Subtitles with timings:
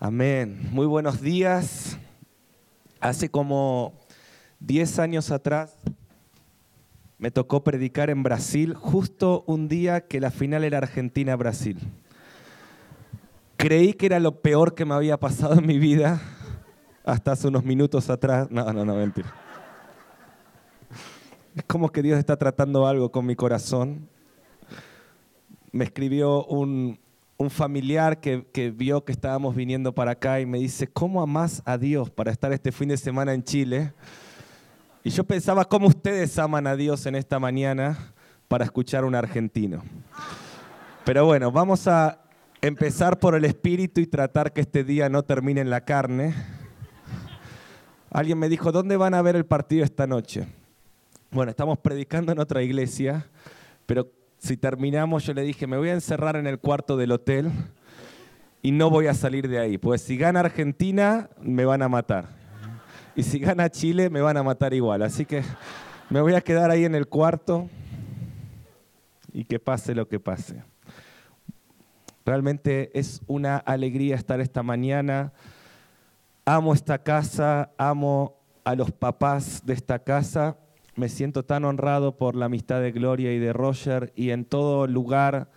[0.00, 0.68] Amén.
[0.70, 1.98] Muy buenos días.
[3.00, 3.94] Hace como
[4.60, 5.76] 10 años atrás
[7.18, 11.80] me tocó predicar en Brasil justo un día que la final era Argentina-Brasil.
[13.56, 16.22] Creí que era lo peor que me había pasado en mi vida
[17.02, 18.48] hasta hace unos minutos atrás.
[18.52, 19.34] No, no, no, mentira.
[21.56, 24.08] Es como que Dios está tratando algo con mi corazón.
[25.72, 27.00] Me escribió un,
[27.38, 31.78] un familiar que, vio que estábamos viniendo para acá y me dice, ¿cómo amas a
[31.78, 33.92] Dios para estar este fin de semana en Chile?
[35.04, 38.12] Y yo pensaba, ¿cómo ustedes aman a Dios en esta mañana
[38.48, 39.84] para escuchar un argentino?
[41.04, 42.18] Pero bueno, vamos a
[42.60, 46.34] empezar por el espíritu y tratar que este día no termine en la carne.
[48.10, 50.48] Alguien me dijo, ¿dónde van a ver el partido esta noche?
[51.30, 53.28] Bueno, estamos predicando en otra iglesia,
[53.86, 57.50] pero si terminamos, yo le dije, me voy a encerrar en el cuarto del hotel
[58.62, 59.78] y no voy a salir de ahí.
[59.78, 62.28] Pues si gana Argentina, me van a matar.
[63.16, 65.02] Y si gana Chile, me van a matar igual.
[65.02, 65.42] Así que
[66.08, 67.68] me voy a quedar ahí en el cuarto
[69.32, 70.62] y que pase lo que pase.
[72.24, 75.32] Realmente es una alegría estar esta mañana.
[76.44, 80.56] Amo esta casa, amo a los papás de esta casa
[80.98, 84.88] me siento tan honrado por la amistad de Gloria y de Roger y en todo
[84.88, 85.48] lugar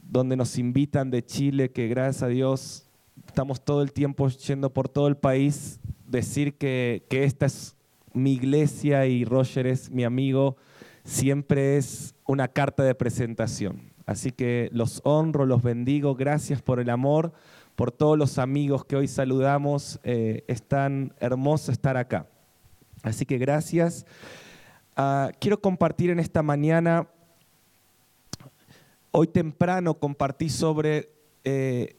[0.00, 2.86] donde nos invitan de Chile, que gracias a Dios
[3.26, 7.74] estamos todo el tiempo yendo por todo el país, decir que, que esta es
[8.14, 10.56] mi iglesia y Roger es mi amigo,
[11.02, 13.90] siempre es una carta de presentación.
[14.06, 17.32] Así que los honro, los bendigo, gracias por el amor,
[17.74, 22.28] por todos los amigos que hoy saludamos, eh, es tan hermoso estar acá.
[23.02, 24.06] Así que gracias.
[24.94, 27.08] Ah, quiero compartir en esta mañana,
[29.10, 31.08] hoy temprano compartí sobre
[31.44, 31.96] eh,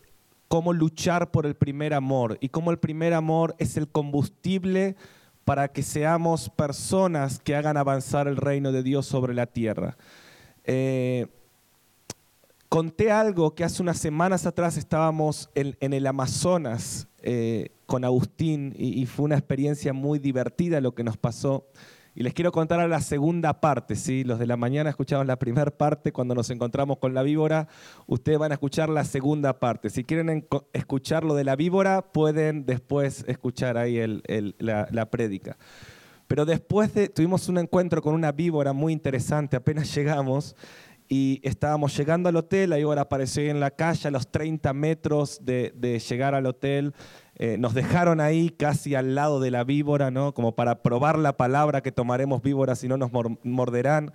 [0.48, 4.96] cómo luchar por el primer amor y cómo el primer amor es el combustible
[5.44, 9.98] para que seamos personas que hagan avanzar el reino de Dios sobre la tierra.
[10.64, 11.26] Eh,
[12.70, 19.04] conté algo que hace unas semanas atrás estábamos en, el Amazonas eh, con Agustín y,
[19.08, 21.66] fue una experiencia muy divertida lo que nos pasó.
[22.16, 24.24] Y les quiero contar a la segunda parte, ¿sí?
[24.24, 27.68] Los de la mañana escuchaban la primera parte cuando nos encontramos con la víbora,
[28.06, 29.90] ustedes van a escuchar la segunda parte.
[29.90, 34.00] Si quieren escuchar lo de la víbora, pueden después escuchar ahí
[34.60, 35.58] la, la prédica.
[36.28, 40.56] Pero después de, tuvimos un encuentro con una víbora muy interesante, apenas llegamos,
[41.10, 44.74] y estábamos llegando al hotel, la víbora apareció ahí en la calle a los 30
[44.74, 46.94] metros de, de llegar al hotel,
[47.36, 50.34] eh, nos dejaron ahí casi al lado de la víbora, ¿no?
[50.34, 53.12] Como para probar la palabra que tomaremos víboras si no nos
[53.44, 54.14] morderán.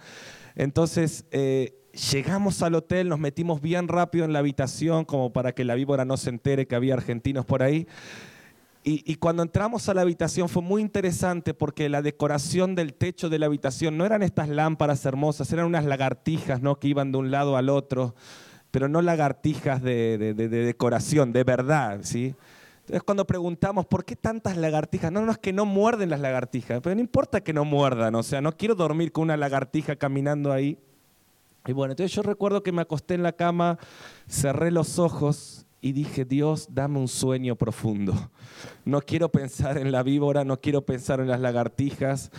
[0.54, 1.74] Entonces, eh,
[2.12, 6.04] llegamos al hotel, nos metimos bien rápido en la habitación como para que la víbora
[6.04, 7.86] no se entere que había argentinos por ahí.
[8.90, 13.38] Y, cuando entramos a la habitación fue muy interesante porque la decoración del techo de
[13.38, 16.76] la habitación no eran estas lámparas hermosas, eran unas lagartijas ¿no?
[16.76, 18.14] que iban de un lado al otro,
[18.70, 22.34] pero no lagartijas de, de decoración, de verdad, ¿sí?
[22.88, 25.12] Entonces cuando preguntamos, ¿por qué tantas lagartijas?
[25.12, 28.22] No, no es que no muerden las lagartijas, pero no importa que no muerdan, o
[28.22, 30.78] sea, no quiero dormir con una lagartija caminando ahí.
[31.66, 33.78] Y bueno, entonces yo recuerdo que me acosté en la cama,
[34.26, 38.14] cerré los ojos y dije, Dios, dame un sueño profundo.
[38.86, 42.30] No quiero pensar en la víbora, no quiero pensar en las lagartijas,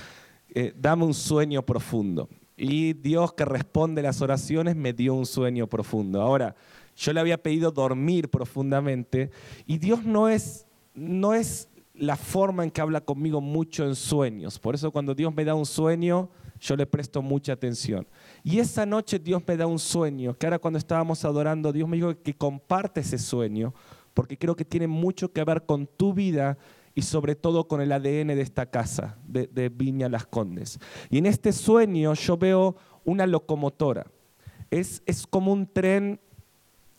[0.55, 2.27] eh, dame un sueño profundo.
[2.57, 6.23] Y Dios que responde las oraciones me dio un sueño profundo.
[6.23, 6.55] Ahora,
[6.99, 9.31] yo le había pedido dormir profundamente
[9.65, 14.59] y Dios no es, no es la forma en que habla conmigo mucho en sueños.
[14.59, 18.05] Por eso cuando Dios me da un sueño, yo le presto mucha atención.
[18.43, 21.95] Y esa noche Dios me da un sueño, que ahora cuando estábamos adorando, Dios me
[21.95, 23.73] dijo que comparte ese sueño,
[24.13, 26.57] porque creo que tiene mucho que ver con tu vida
[26.95, 30.79] y sobre todo con el ADN de esta casa, de, Viña Las Condes.
[31.09, 34.05] Y en este sueño yo veo una locomotora.
[34.69, 36.19] Es, es como un tren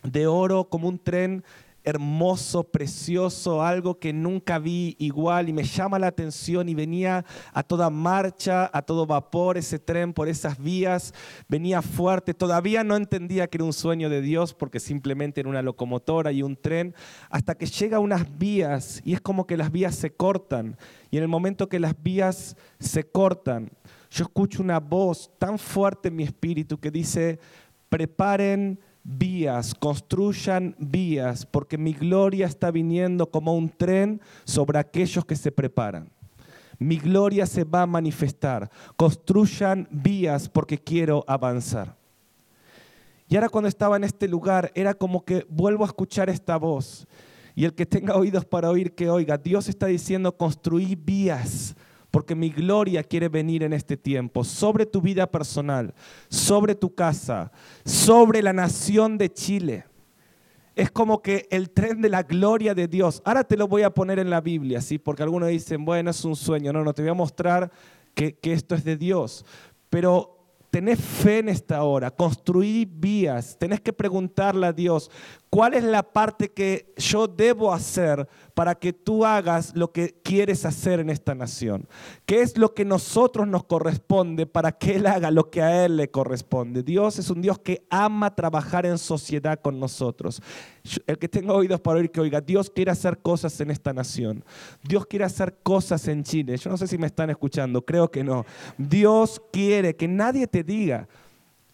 [0.03, 1.44] de oro como un tren
[1.83, 7.63] hermoso, precioso, algo que nunca vi igual y me llama la atención y venía a
[7.63, 11.15] toda marcha, a todo vapor ese tren por esas vías,
[11.48, 15.63] venía fuerte, todavía no entendía que era un sueño de Dios porque simplemente era una
[15.63, 16.95] locomotora y un tren,
[17.30, 20.77] hasta que llega a unas vías y es como que las vías se cortan.
[21.10, 23.71] Y en el momento que las vías se cortan,
[24.10, 27.39] yo escucho una voz tan fuerte en mi espíritu que dice,
[27.89, 35.36] preparen vías, construyan vías, porque mi gloria está viniendo como un tren sobre aquellos que
[35.36, 36.10] se preparan.
[36.78, 38.70] Mi gloria se va a manifestar.
[38.97, 41.94] Construyan vías porque quiero avanzar.
[43.28, 47.06] Y ahora cuando estaba en este lugar, era como que vuelvo a escuchar esta voz.
[47.54, 49.36] Y el que tenga oídos para oír, que oiga.
[49.36, 51.76] Dios está diciendo, construí vías,
[52.10, 55.95] porque mi gloria quiere venir en este tiempo, sobre tu vida personal,
[56.28, 57.53] sobre tu casa,
[57.84, 59.84] sobre la nación de Chile.
[60.74, 63.21] Es como que el tren de la gloria de Dios.
[63.24, 64.98] Ahora te lo voy a poner en la Biblia, ¿sí?
[64.98, 66.72] porque algunos dicen, bueno, es un sueño.
[66.72, 67.71] No, no, te voy a mostrar
[68.15, 69.45] que, que esto es de Dios.
[69.89, 70.41] Pero
[70.71, 75.10] tenés fe en esta hora, construí vías, tenés que preguntarle a Dios,
[75.51, 80.64] ¿cuál es la parte que yo debo hacer para que tú hagas lo que quieres
[80.64, 81.88] hacer en esta nación?
[82.26, 85.97] ¿Qué es lo que nosotros nos corresponde para que Él haga lo que a Él
[85.97, 86.82] le corresponde?
[86.82, 90.42] Dios es un Dios que ama trabajar en sociedad con nosotros.
[91.06, 94.44] El que tenga oídos para oír que oiga, Dios quiere hacer cosas en esta nación.
[94.82, 96.56] Dios quiere hacer cosas en Chile.
[96.56, 98.44] Yo no sé si me están escuchando, creo que no.
[98.76, 101.08] Dios quiere que nadie te diga,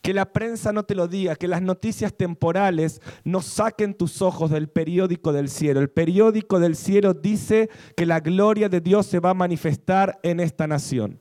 [0.07, 4.53] que la prensa no te lo diga, que las noticias temporales no saquen tus ojos
[4.53, 5.81] del periódico del cielo.
[5.81, 10.39] El periódico del cielo dice que la gloria de Dios se va a manifestar en
[10.39, 11.19] esta nación.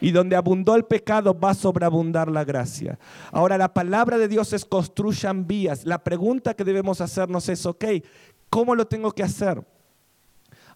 [0.00, 3.00] Y donde abundó el pecado va a sobreabundar la gracia.
[3.32, 5.84] Ahora la palabra de Dios es construyan vías.
[5.84, 7.86] La pregunta que debemos hacernos es, ok,
[8.48, 9.66] ¿cómo lo tengo que hacer?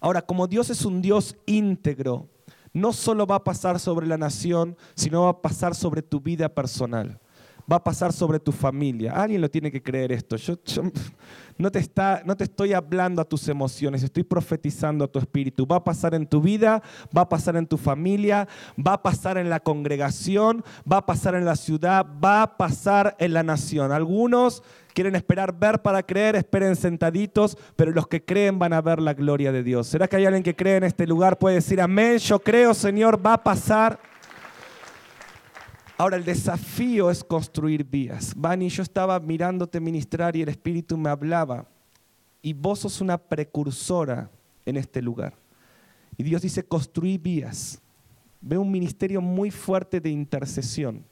[0.00, 2.28] Ahora, como Dios es un Dios íntegro,
[2.72, 6.48] no solo va a pasar sobre la nación, sino va a pasar sobre tu vida
[6.48, 7.20] personal
[7.72, 9.12] va a pasar sobre tu familia.
[9.12, 10.36] Alguien lo tiene que creer esto.
[10.36, 10.56] Yo,
[11.56, 15.66] no, te está, no te estoy hablando a tus emociones, estoy profetizando a tu espíritu.
[15.66, 16.82] Va a pasar en tu vida,
[17.16, 18.46] va a pasar en tu familia,
[18.78, 23.16] va a pasar en la congregación, va a pasar en la ciudad, va a pasar
[23.18, 23.90] en la nación.
[23.90, 29.00] Algunos quieren esperar ver para creer, esperen sentaditos, pero los que creen van a ver
[29.00, 29.86] la gloria de Dios.
[29.86, 31.38] ¿Será que hay alguien que cree en este lugar?
[31.38, 34.11] Puede decir amén, yo creo, Señor, va a pasar.
[35.98, 38.32] Ahora, el desafío es construir vías.
[38.36, 41.66] Vani, yo estaba mirándote ministrar y el Espíritu me hablaba.
[42.40, 44.30] Y vos sos una precursora
[44.66, 45.34] en este lugar.
[46.16, 47.80] Y Dios dice, construir vías.
[48.40, 51.04] Ve un ministerio muy fuerte de intercesión.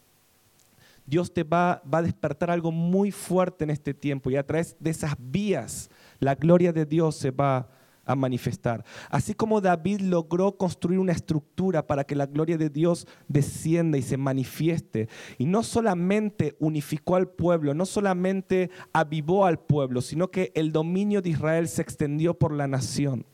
[1.06, 4.76] Dios te va, va, a despertar algo muy fuerte en este tiempo y a través
[4.78, 5.90] de esas vías
[6.20, 7.68] la gloria de Dios se va
[8.04, 8.84] a manifestar.
[9.10, 14.02] Así como David logró construir una estructura para que la gloria de Dios descienda y
[14.02, 15.08] se manifieste,
[15.38, 21.22] y no solamente unificó al pueblo, no solamente avivó al pueblo, sino que el dominio
[21.22, 23.26] de Israel se extendió por la nación.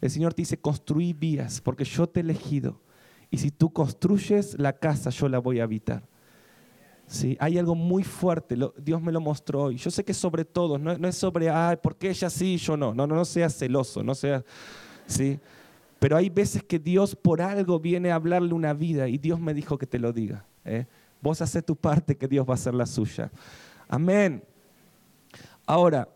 [0.00, 2.80] El Señor te dice, construí vías, porque yo te he elegido.
[3.30, 6.08] Y si tú construyes la casa, yo la voy a habitar.
[7.08, 7.36] ¿Sí?
[7.40, 9.76] Hay algo muy fuerte, Dios me lo mostró hoy.
[9.76, 12.76] Yo sé que sobre todo, no, es sobre, ay, ¿por qué ella sí y yo
[12.76, 12.94] no?
[12.94, 14.44] No, no, no seas celoso, no seas,
[15.06, 15.40] ¿sí?
[15.98, 19.52] Pero hay veces que Dios por algo viene a hablarle una vida y Dios me
[19.52, 20.44] dijo que te lo diga.
[20.64, 20.86] ¿eh?
[21.20, 23.32] Vos haces tu parte, que Dios va a hacer la suya.
[23.88, 24.44] Amén.
[25.66, 26.08] Ahora,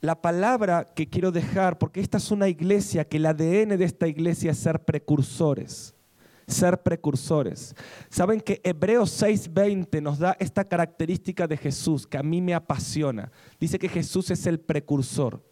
[0.00, 4.06] la palabra que quiero dejar, porque esta es una iglesia, que el ADN de esta
[4.06, 5.94] iglesia es ser precursores
[6.46, 7.74] ser precursores.
[8.08, 13.30] Saben que Hebreos 6:20 nos da esta característica de Jesús que a mí me apasiona.
[13.58, 15.42] Dice que Jesús es el precursor.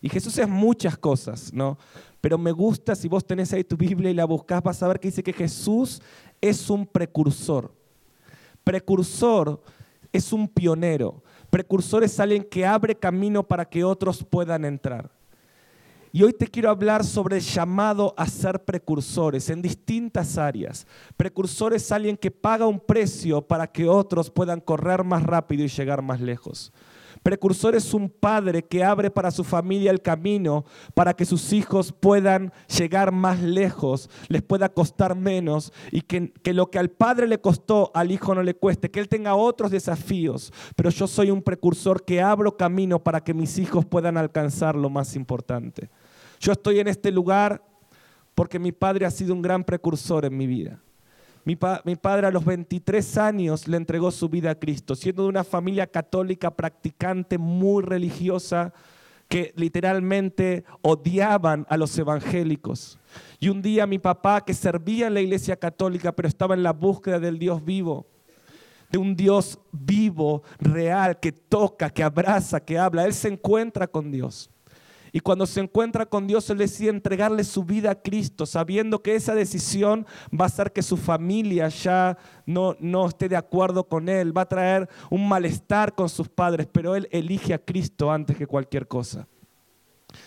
[0.00, 1.78] Y Jesús es muchas cosas, ¿no?
[2.20, 4.98] Pero me gusta, si vos tenés ahí tu Biblia y la buscás, vas a ver
[4.98, 6.02] que dice que Jesús
[6.40, 7.72] es un precursor.
[8.64, 9.62] Precursor
[10.12, 11.22] es un pionero.
[11.50, 15.10] Precursor es alguien que abre camino para que otros puedan entrar.
[16.14, 20.86] Y hoy te quiero hablar sobre el llamado a ser precursores en distintas áreas.
[21.16, 25.68] Precursores es alguien que paga un precio para que otros puedan correr más rápido y
[25.68, 26.70] llegar más lejos.
[27.22, 31.92] Precursor es un padre que abre para su familia el camino para que sus hijos
[31.92, 37.28] puedan llegar más lejos, les pueda costar menos y que, que, lo que al padre
[37.28, 40.52] le costó al hijo no le cueste, que él tenga otros desafíos.
[40.74, 44.90] Pero yo soy un precursor que abro camino para que mis hijos puedan alcanzar lo
[44.90, 45.88] más importante.
[46.42, 47.62] Yo estoy en este lugar
[48.34, 50.80] porque mi padre ha sido un gran precursor en mi vida.
[51.44, 55.44] Mi, padre a los 23 años le entregó su vida a Cristo, siendo de una
[55.44, 58.72] familia católica practicante muy religiosa
[59.28, 62.98] que literalmente odiaban a los evangélicos.
[63.38, 66.72] Y un día mi papá, que servía en la iglesia católica, pero estaba en la
[66.72, 68.06] búsqueda del Dios vivo,
[68.90, 74.10] de un Dios vivo, real, que toca, que abraza, que habla, él se encuentra con
[74.10, 74.51] Dios.
[75.14, 79.14] Y cuando se encuentra con Dios, Él decide entregarle su vida a Cristo, sabiendo que
[79.14, 82.16] esa decisión va a hacer que su familia ya
[82.46, 82.74] no,
[83.06, 87.08] esté de acuerdo con Él, va a traer un malestar con sus padres, pero Él
[87.12, 89.28] elige a Cristo antes que cualquier cosa.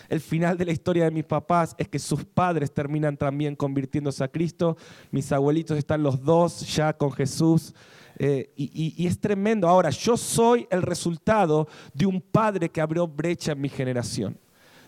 [0.08, 4.22] El final de la historia de mis papás es que sus padres terminan también convirtiéndose
[4.22, 4.76] a Cristo.
[5.10, 7.74] Mis abuelitos están los dos ya con Jesús.
[8.18, 9.68] Eh, y, es tremendo.
[9.68, 14.36] Ahora, yo soy el resultado de un padre que abrió brecha en mi generación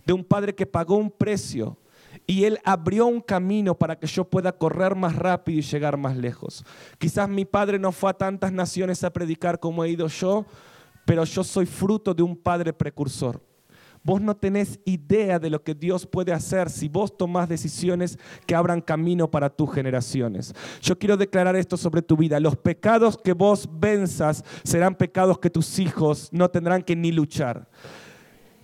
[0.09, 1.77] de un padre que pagó un precio
[2.27, 6.17] y Él abrió un camino para que yo pueda correr más rápido y llegar más
[6.17, 6.65] lejos.
[6.97, 10.47] Quizás mi padre no fue a tantas naciones a predicar como he ido yo,
[11.05, 13.43] pero yo soy fruto de un padre precursor.
[14.03, 18.55] Vos no tenés idea de lo que Dios puede hacer si vos tomás decisiones que
[18.55, 20.55] abran camino para tus generaciones.
[20.81, 22.41] Yo quiero declarar esto sobre tu vida.
[22.41, 27.69] Los pecados que vos venzas serán pecados que tus hijos no tendrán que ni luchar.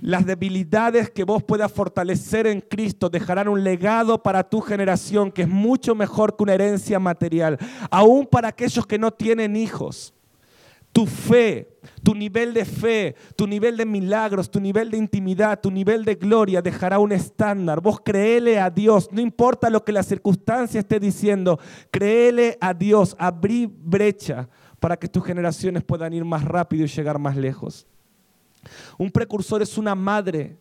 [0.04, 5.40] Las debilidades que vos puedas fortalecer en Cristo dejarán un legado para tu generación que
[5.40, 7.56] es mucho mejor que una herencia material,
[7.90, 10.12] aún para aquellos que no tienen hijos.
[10.92, 15.70] Tu fe, tu nivel de fe, tu nivel de milagros, tu nivel de intimidad, tu
[15.70, 17.80] nivel de gloria dejará un estándar.
[17.80, 21.58] Vos créele a Dios, no importa lo que la circunstancia esté diciendo,
[21.90, 27.18] créele a Dios, abrí brecha para que tus generaciones puedan ir más rápido y llegar
[27.18, 27.86] más lejos.
[28.98, 30.56] Un precursor es una madre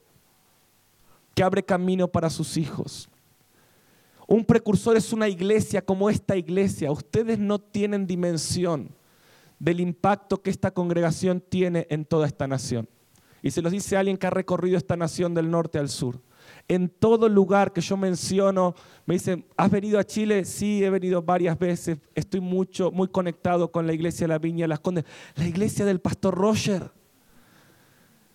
[1.34, 3.10] que abre camino para sus hijos.
[4.28, 6.92] Un precursor es una iglesia como esta iglesia.
[6.92, 8.90] Ustedes no tienen dimensión
[9.60, 12.88] del impacto que esta congregación tiene en toda esta nación.
[13.42, 16.22] Y se los dice alguien que ha recorrido esta nación del norte al sur.
[16.68, 18.74] En todo lugar que yo menciono,
[19.06, 20.46] me dicen, ¿has venido a Chile?
[20.46, 21.98] Sí, he venido varias veces.
[22.16, 25.04] Estoy mucho, muy conectado con la iglesia de la Viña de las Condes.
[25.36, 26.92] La iglesia del pastor Roger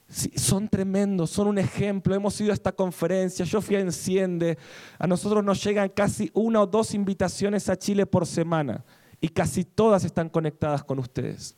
[0.08, 2.14] son tremendos, son un ejemplo.
[2.14, 4.58] Hemos ido a esta conferencia, yo fui a Enciende.
[4.98, 8.84] A nosotros nos llegan casi una o dos invitaciones a Chile por semana
[9.20, 11.54] y casi todas están conectadas con ustedes.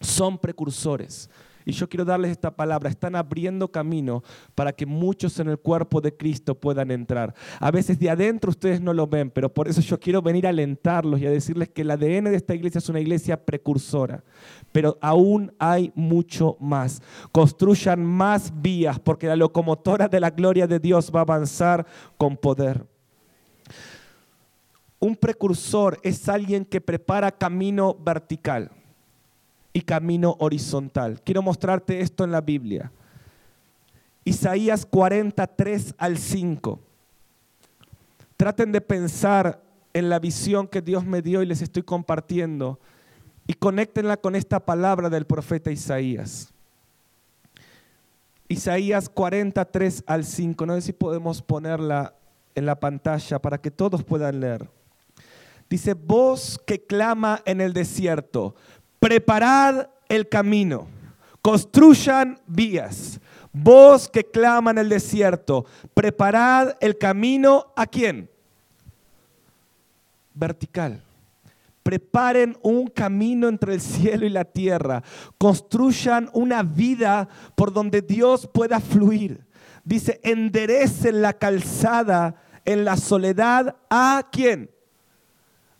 [0.00, 1.28] Son precursores.
[1.68, 4.22] Y yo quiero darles esta palabra, están abriendo camino
[4.54, 7.34] para que muchos en el cuerpo de Cristo puedan entrar.
[7.60, 10.48] A veces de adentro ustedes no lo ven, pero por eso yo quiero venir a
[10.48, 14.24] alentarlos y a decirles que el ADN de esta iglesia es una iglesia precursora.
[14.72, 17.02] Pero aún hay mucho más.
[17.32, 21.84] Construyan más vías porque la locomotora de la gloria de Dios va a avanzar
[22.16, 22.86] con poder.
[24.98, 28.70] Un precursor es alguien que prepara camino vertical
[29.78, 31.20] y camino horizontal.
[31.22, 32.90] Quiero mostrarte esto en la Biblia.
[34.24, 36.80] Isaías 43 al 5.
[38.36, 42.80] Traten de pensar en la visión que Dios me dio y les estoy compartiendo
[43.46, 46.52] y conéctenla con esta palabra del profeta Isaías.
[48.48, 50.66] Isaías 43 al 5.
[50.66, 52.14] No sé si podemos ponerla
[52.56, 54.68] en la pantalla para que todos puedan leer.
[55.70, 58.54] Dice, voz que clama en el desierto,
[59.00, 60.88] preparad el camino,
[61.42, 63.20] construyan vías.
[63.52, 65.64] Voz que clama en el desierto,
[65.94, 68.30] preparad el camino a quién?
[70.34, 71.02] Vertical.
[71.82, 75.02] Preparen un camino entre el cielo y la tierra.
[75.38, 79.46] Construyan una vida por donde Dios pueda fluir.
[79.84, 82.34] Dice, enderecen la calzada
[82.66, 84.70] en la soledad a quién?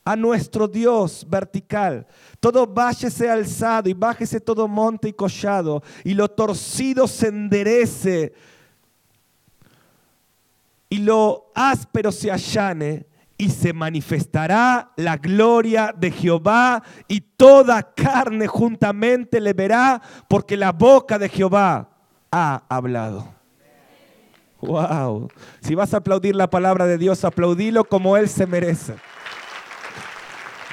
[0.09, 2.07] A nuestro Dios vertical.
[2.41, 8.33] Todo valle sea alzado y bájese todo monte y collado y lo torcido se enderece
[10.89, 18.47] y lo áspero se allane y se manifestará la gloria de Jehová y toda carne
[18.47, 21.91] juntamente le verá porque la boca de Jehová
[22.33, 23.29] ha hablado.
[24.63, 25.29] Wow.
[25.61, 28.95] Si vas a aplaudir la palabra de Dios, aplaudilo como Él se merece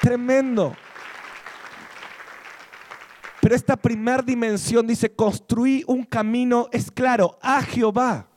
[0.06, 0.78] tremendo.
[3.42, 8.28] Pero esta primera dimensión dice, construí un camino, es claro, a Jehová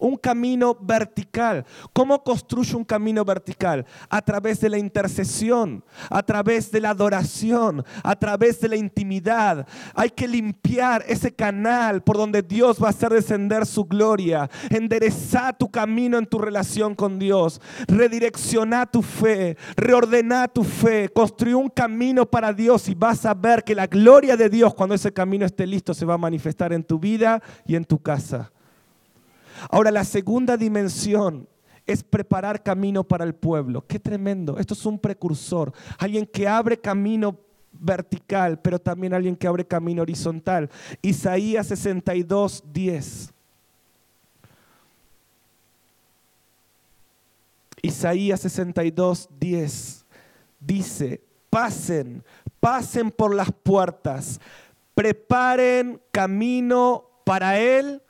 [0.00, 1.64] un camino vertical.
[1.92, 3.86] ¿Cómo construye un camino vertical?
[4.08, 9.66] A través de la intercesión, a través de la adoración, a través de la intimidad.
[9.94, 14.50] Hay que limpiar ese canal por donde Dios va a hacer descender su gloria.
[14.70, 17.60] Enderezar tu camino en tu relación con Dios.
[17.86, 23.62] Redirecciona tu fe, reordena tu fe, construir un camino para Dios y vas a ver
[23.64, 26.84] que la gloria de Dios cuando ese camino esté listo se va a manifestar en
[26.84, 28.50] tu vida y en tu casa.
[29.68, 31.48] Ahora, la segunda dimensión
[31.86, 33.84] es preparar camino para el pueblo.
[33.86, 34.58] Qué tremendo.
[34.58, 35.72] Esto es un precursor.
[35.98, 37.38] Alguien que abre camino
[37.72, 40.70] vertical, pero también alguien que abre camino horizontal.
[41.02, 43.32] Isaías 62, 10.
[47.82, 50.00] Isaías 62, 10
[50.60, 52.22] dice, pasen,
[52.60, 54.40] pasen por las puertas,
[54.94, 58.02] preparen camino para el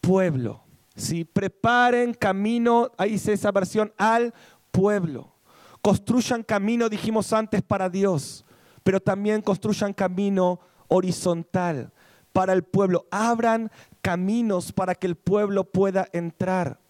[0.00, 0.63] pueblo.
[0.96, 4.32] Si preparen camino, ahí dice esa versión, al
[4.70, 5.34] pueblo.
[5.82, 8.44] Construyan camino, dijimos antes, para Dios,
[8.82, 11.92] pero también construyan camino horizontal.
[12.32, 13.06] para el pueblo.
[13.12, 13.70] Abran
[14.02, 16.80] caminos para que el pueblo pueda entrar.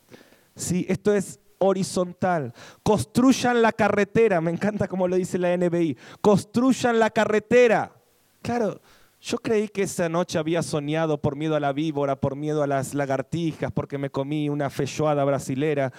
[0.57, 2.55] Sí, esto es horizontal.
[2.83, 4.41] Construyan la carretera.
[4.41, 5.99] Me encanta como lo dice la NBI.
[6.23, 7.93] Construyan la carretera.
[8.41, 8.81] Claro,
[9.25, 12.67] yo creí que esa noche había soñado por miedo a la víbora, por miedo a
[12.67, 15.91] las lagartijas, porque me comí una feijoada brasilera.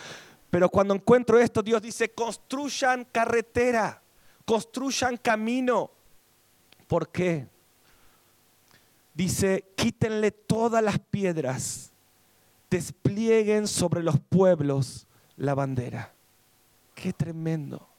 [0.51, 4.00] Pero cuando encuentro esto, Dios dice, construyan carretera,
[4.46, 5.89] construyan camino.
[6.86, 7.48] ¿Por qué?
[9.15, 11.91] Dice, quítenle todas las piedras,
[12.70, 16.13] desplieguen sobre los pueblos la bandera.
[16.94, 17.89] Qué tremendo.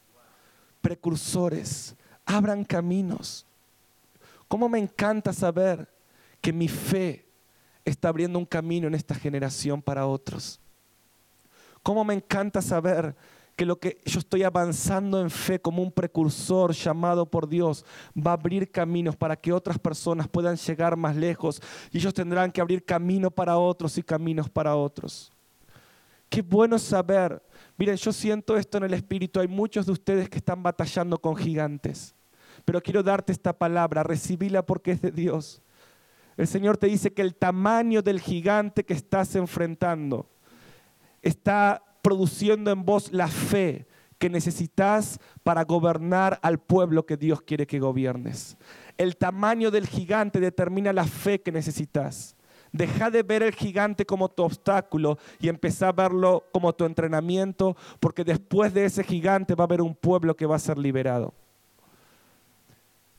[0.80, 3.44] Precursores, abran caminos.
[4.48, 5.88] ¿Cómo me encanta saber
[6.40, 7.28] que mi fe
[7.84, 10.60] está abriendo un camino en esta generación para otros?
[11.82, 13.14] ¿Cómo me encanta saber
[13.56, 17.84] que lo que yo estoy avanzando en fe como un precursor llamado por Dios
[18.14, 22.52] va a abrir caminos para que otras personas puedan llegar más lejos y ellos tendrán
[22.52, 25.32] que abrir camino para otros y caminos para otros.
[26.28, 27.40] Qué bueno saber.
[27.76, 29.38] Miren, yo siento esto en el Espíritu.
[29.40, 32.15] Hay muchos de ustedes que están batallando con gigantes.
[32.66, 35.62] Pero quiero darte esta palabra, recibíla porque es de Dios.
[36.36, 40.28] El Señor te dice que el tamaño del gigante que estás enfrentando
[41.22, 43.86] está produciendo en vos la fe
[44.18, 48.56] que necesitas para gobernar al pueblo que Dios quiere que gobiernes.
[48.98, 52.34] El tamaño del gigante determina la fe que necesitas.
[52.72, 57.76] Deja de ver el gigante como tu obstáculo y empezá a verlo como tu entrenamiento,
[58.00, 61.32] porque después de ese gigante va a haber un pueblo que va a ser liberado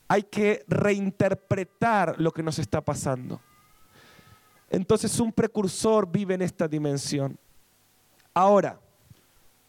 [0.08, 3.40] hay que reinterpretar lo que nos está pasando.
[4.70, 7.38] Entonces un precursor vive en esta dimensión.
[8.34, 8.80] Ahora,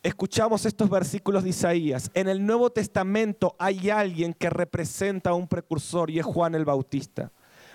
[0.02, 2.10] escuchamos estos versículos de Isaías.
[2.14, 6.66] En el Nuevo Testamento hay alguien que representa a un precursor y es Juan el
[6.66, 7.32] Bautista.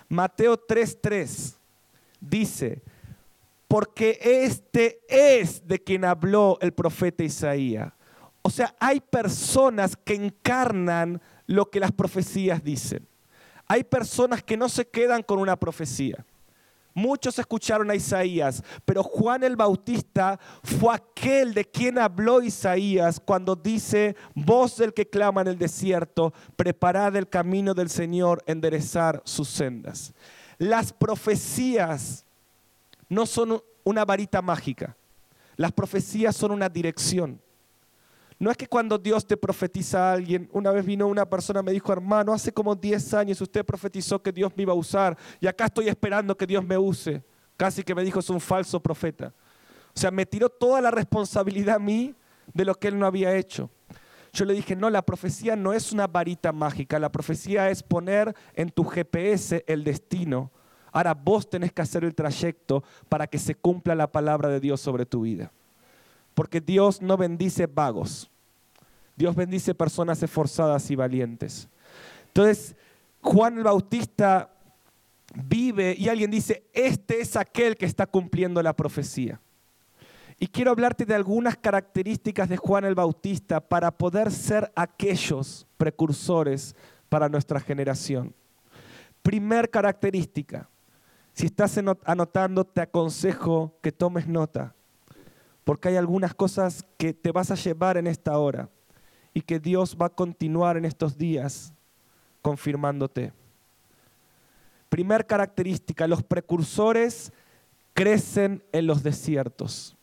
[0.09, 1.57] Mateo 3:3
[2.21, 2.83] dice,
[3.69, 7.93] porque este es de quien habló el profeta Isaías.
[8.43, 13.07] O sea, hay personas que encarnan lo que las profecías dicen.
[13.67, 16.25] Hay personas que no se quedan con una profecía.
[16.97, 23.57] Muchos escucharon a Isaías, pero Juan el Bautista fue aquel de quien habló Isaías cuando
[23.57, 29.49] dice, voz del que clama en el desierto, preparad el camino del Señor, enderezar sus
[29.49, 30.15] sendas.
[30.57, 32.25] Las profecías
[33.09, 34.97] no son una varita mágica,
[35.57, 37.41] las profecías son una dirección.
[38.39, 41.73] No es que cuando Dios te profetiza a alguien, una vez vino una persona me
[41.73, 45.47] dijo, hermano, hace como 10 años usted profetizó que Dios me iba a usar y
[45.47, 47.23] acá estoy esperando que Dios me use.
[47.57, 49.33] Casi que me dijo, es un falso profeta.
[49.95, 52.15] O sea, me tiró toda la responsabilidad a mí
[52.53, 53.71] de lo que él no había hecho.
[54.33, 58.35] Yo le dije, no, la profecía no es una varita mágica, la profecía es poner
[58.55, 60.51] en tu GPS el destino.
[60.91, 64.81] Ahora vos tenés que hacer el trayecto para que se cumpla la palabra de Dios
[64.81, 65.53] sobre tu vida.
[66.35, 68.31] Porque Dios no bendice vagos.
[69.17, 71.69] Dios bendice personas esforzadas y valientes.
[72.29, 72.75] Entonces,
[73.21, 74.51] Juan el Bautista
[75.35, 79.41] vive y alguien dice, este es aquel que está cumpliendo la profecía.
[80.39, 86.75] Y quiero hablarte de algunas características de Juan el Bautista para poder ser aquellos precursores
[87.09, 88.35] para nuestra generación.
[89.23, 90.69] Primer característica,
[91.33, 94.75] si estás anotando, te aconsejo que tomes nota
[95.65, 98.69] porque hay algunas cosas que te vas a llevar en esta hora
[99.33, 101.73] y que Dios va a continuar en estos días
[102.43, 103.33] confirmándote.
[104.89, 107.33] Primer característica, los precursores
[107.95, 109.97] crecen en los desiertos.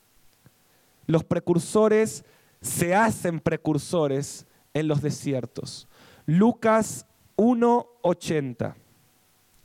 [1.05, 2.25] Los precursores
[2.61, 5.87] se hacen precursores en los desiertos.
[6.25, 7.05] Lucas
[7.37, 8.75] 1.80.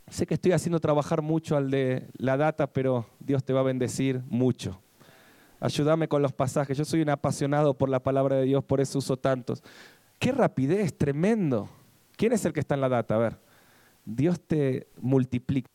[0.08, 3.64] Sé que estoy haciendo trabajar mucho al de la data, pero Dios te va a
[3.64, 4.80] bendecir mucho.
[5.60, 6.76] Ayúdame con los pasajes.
[6.76, 9.62] Yo soy un apasionado por la palabra de Dios, por eso uso tantos.
[10.18, 11.68] Qué rapidez, tremendo.
[12.16, 13.14] ¿Quién es el que está en la data?
[13.14, 13.38] A ver.
[14.04, 15.68] Dios te multiplique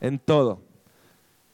[0.00, 0.60] en todo,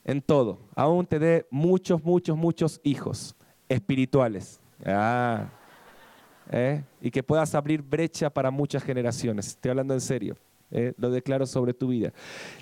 [0.04, 0.58] en todo.
[0.74, 3.34] Aún te dé muchos, muchos, muchos hijos
[3.68, 4.60] espirituales.
[4.84, 5.48] Ah,
[6.50, 6.84] ¿eh?
[7.00, 9.48] Y que puedas abrir brecha para muchas generaciones.
[9.48, 10.36] Estoy hablando en serio.
[10.70, 10.92] ¿eh?
[10.98, 12.12] Lo declaro sobre tu vida.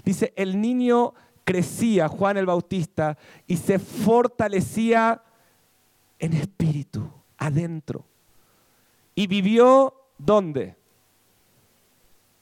[0.04, 5.22] Dice, el niño crecía Juan el Bautista y se fortalecía
[6.18, 8.04] en espíritu, adentro.
[9.14, 10.76] Y vivió dónde?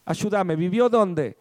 [0.05, 1.39] Ayúdame, ¿vivió dónde?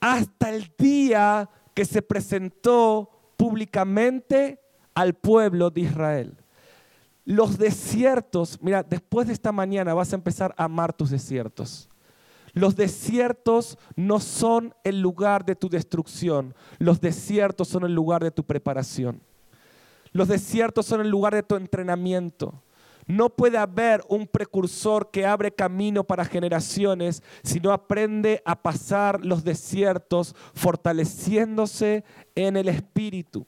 [0.00, 4.60] Hasta el día que se presentó públicamente
[4.94, 6.36] al pueblo de Israel.
[7.24, 11.88] Los desiertos, mira, después de esta mañana vas a empezar a amar tus desiertos.
[12.52, 18.30] Los desiertos no son el lugar de tu destrucción, los desiertos son el lugar de
[18.30, 19.20] tu preparación.
[20.12, 22.62] Los desiertos son el lugar de tu entrenamiento.
[23.06, 29.24] No puede haber un precursor que abre camino para generaciones si no aprende a pasar
[29.24, 33.46] los desiertos fortaleciéndose en el espíritu.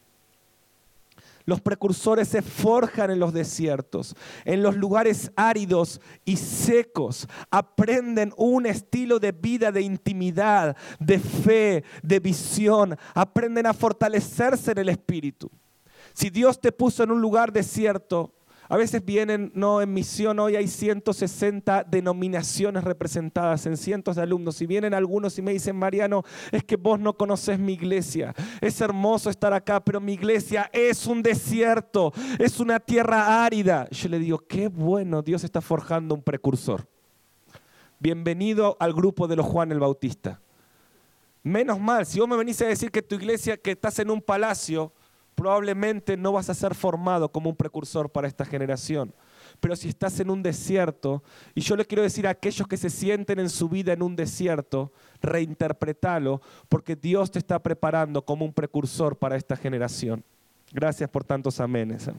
[1.44, 7.26] Los precursores se forjan en los desiertos, en los lugares áridos y secos.
[7.50, 12.96] Aprenden un estilo de vida de intimidad, de fe, de visión.
[13.14, 15.50] Aprenden a fortalecerse en el espíritu.
[16.12, 18.35] Si Dios te puso en un lugar desierto,
[18.70, 24.62] a veces vienen, no, en misión hoy hay 160 denominaciones representadas en cientos de alumnos.
[24.62, 28.33] Y vienen algunos y me dicen, Mariano, es que vos no conoces mi iglesia.
[28.61, 33.88] Es hermoso estar acá, pero mi iglesia es un desierto, es una tierra árida.
[33.90, 36.87] Yo le digo, qué bueno, Dios está forjando un precursor.
[37.98, 40.40] Bienvenido al grupo de los Juan el Bautista.
[41.42, 44.22] Menos mal, si vos me venís a decir que tu iglesia, que estás en un
[44.22, 44.92] palacio,
[45.40, 49.14] probablemente no vas a ser formado como un precursor para esta generación.
[49.59, 51.22] Pero si estás en un desierto,
[51.55, 54.16] y yo le quiero decir a aquellos que se sienten en su vida en un
[54.16, 60.22] desierto, reinterpretalo, porque Dios te está preparando como un precursor para esta generación.
[60.74, 62.11] Gracias por tantos amenes.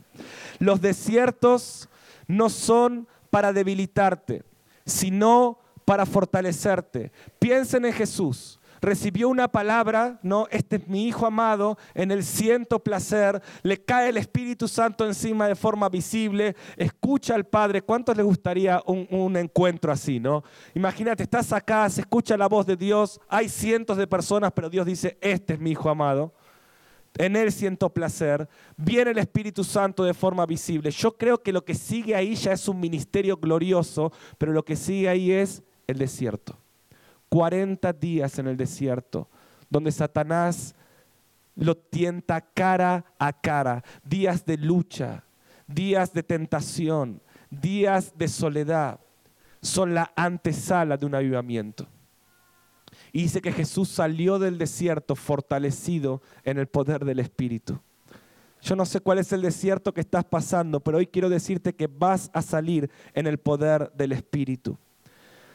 [0.58, 1.90] Los desiertos
[2.26, 4.42] no son para debilitarte,
[4.84, 7.12] sino para fortalecerte.
[7.38, 10.48] Piensen en Jesús recibió una palabra, ¿no?
[10.50, 15.48] Este es mi hijo amado, en el ciento placer, le cae el Espíritu Santo encima
[15.48, 17.84] de forma visible, escucha al Padre.
[17.84, 20.44] ¿Cuántos les gustaría un, un encuentro así, no?
[20.74, 24.86] Imagínate, estás acá, se escucha la voz de Dios, hay cientos de personas, pero Dios
[24.86, 26.34] dice, este es mi hijo amado.
[27.18, 28.48] En él siento placer.
[28.78, 30.92] Viene el Espíritu Santo de forma visible.
[30.92, 34.78] Yo creo que lo que sigue ahí ya es un ministerio glorioso, pero lo que
[34.78, 36.61] sigue ahí es el desierto.
[37.32, 39.30] 40 días en el desierto,
[39.70, 40.76] donde Satanás
[41.56, 45.24] lo tienta cara a cara, días de lucha,
[45.66, 49.00] días de tentación, días de soledad,
[49.62, 51.88] son la antesala de un avivamiento.
[53.14, 57.80] Y dice que Jesús salió del desierto fortalecido en el poder del Espíritu.
[58.62, 61.88] Yo no sé cuál es el desierto que estás pasando, pero hoy quiero decirte que
[61.88, 64.78] vas a salir en el poder del Espíritu.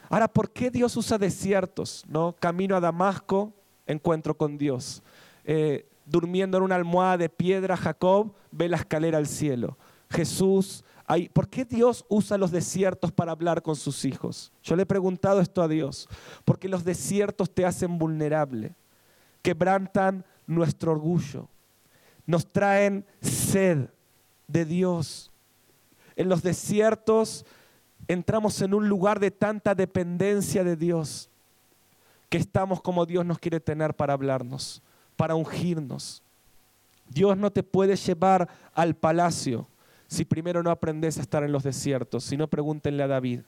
[0.09, 2.05] Ahora, ¿por qué Dios usa desiertos?
[2.07, 2.35] ¿no?
[2.39, 3.53] Camino a Damasco,
[3.85, 5.03] encuentro con Dios.
[5.43, 9.77] Eh, durmiendo en una almohada de piedra, Jacob ve la escalera al cielo.
[10.09, 10.83] Jesús,
[11.33, 14.51] ¿por qué Dios usa los desiertos para hablar con sus hijos?
[14.63, 16.07] Yo le he preguntado esto a Dios.
[16.45, 18.75] Porque los desiertos te hacen vulnerable,
[19.41, 21.49] quebrantan nuestro orgullo,
[22.25, 23.89] nos traen sed
[24.47, 25.31] de Dios.
[26.15, 27.45] En los desiertos
[28.07, 31.29] entramos en un lugar de tanta dependencia de Dios
[32.29, 34.81] que estamos como Dios nos quiere tener para hablarnos,
[35.15, 36.21] para ungirnos.
[37.09, 39.67] Dios no te puede llevar al palacio
[40.07, 43.41] si primero no aprendes a estar en los desiertos, si no pregúntenle a David.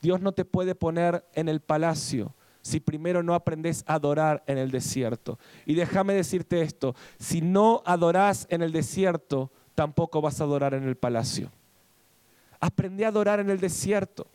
[0.00, 4.56] Dios no te puede poner en el palacio si primero no aprendes a adorar en
[4.56, 5.38] el desierto.
[5.66, 10.84] Y déjame decirte esto, si no adorás en el desierto, tampoco vas a adorar en
[10.84, 11.50] el palacio.
[12.64, 14.26] Aprendí a adorar en el desierto.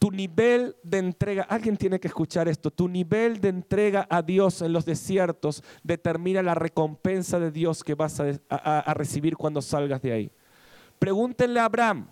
[0.00, 4.62] Tu nivel de entrega, alguien tiene que escuchar esto, tu nivel de entrega a Dios
[4.62, 10.12] en los desiertos determina la recompensa de Dios que vas a, recibir cuando salgas de
[10.12, 10.32] ahí.
[10.98, 12.08] Pregúntenle a Abraham,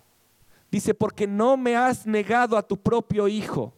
[0.71, 3.75] dice, porque no me has negado a tu propio hijo,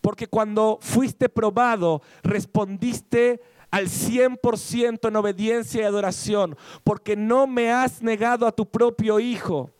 [0.00, 8.02] porque cuando fuiste probado respondiste al 100% en obediencia y adoración, porque no me has
[8.02, 9.72] negado a tu propio hijo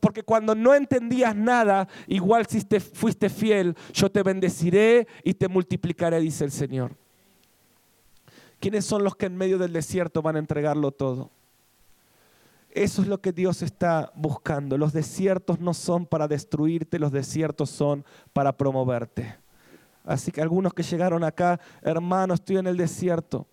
[0.00, 5.48] porque cuando no entendías nada, igual si te fuiste fiel, yo te bendeciré y te
[5.48, 6.96] multiplicaré, dice el Señor.
[8.60, 11.30] ¿Quiénes son los que en medio del desierto van a entregarlo todo?
[12.70, 14.76] Eso es lo que Dios está buscando.
[14.76, 19.36] Los desiertos no son para destruirte, los desiertos son para promoverte.
[20.04, 23.46] Así que algunos que llegaron acá, hermano, estoy en el desierto.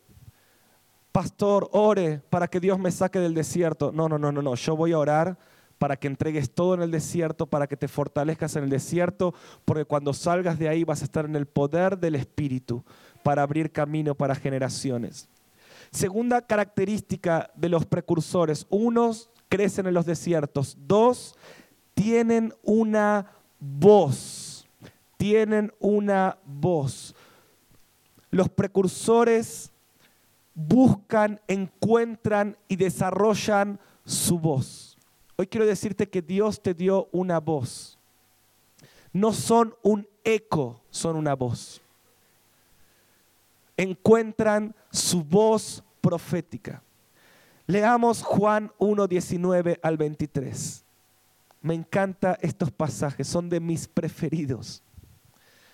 [1.13, 3.91] Pastor, ore para que Dios me saque del desierto.
[3.91, 4.55] No, no, no, no, no.
[4.55, 5.37] Yo voy a orar
[5.77, 9.33] para que entregues todo en el desierto, para que te fortalezcas en el desierto,
[9.65, 12.83] porque cuando salgas de ahí vas a estar en el poder del Espíritu
[13.23, 15.27] para abrir camino para generaciones.
[15.91, 21.35] Segunda característica de los precursores, unos crecen en los desiertos, dos
[21.93, 23.27] tienen una
[23.59, 24.67] voz,
[25.17, 27.15] tienen una voz.
[28.31, 29.71] Los precursores
[30.55, 34.92] buscan, encuentran y desarrollan su voz.
[35.43, 37.99] Hoy quiero decirte que Dios te dio una voz.
[39.11, 41.81] No son un eco, son una voz.
[43.75, 46.81] Encuentran su voz profética.
[47.67, 50.85] Leamos Juan 1, 19 al 23.
[51.61, 54.81] Me encantan estos pasajes, son de mis preferidos.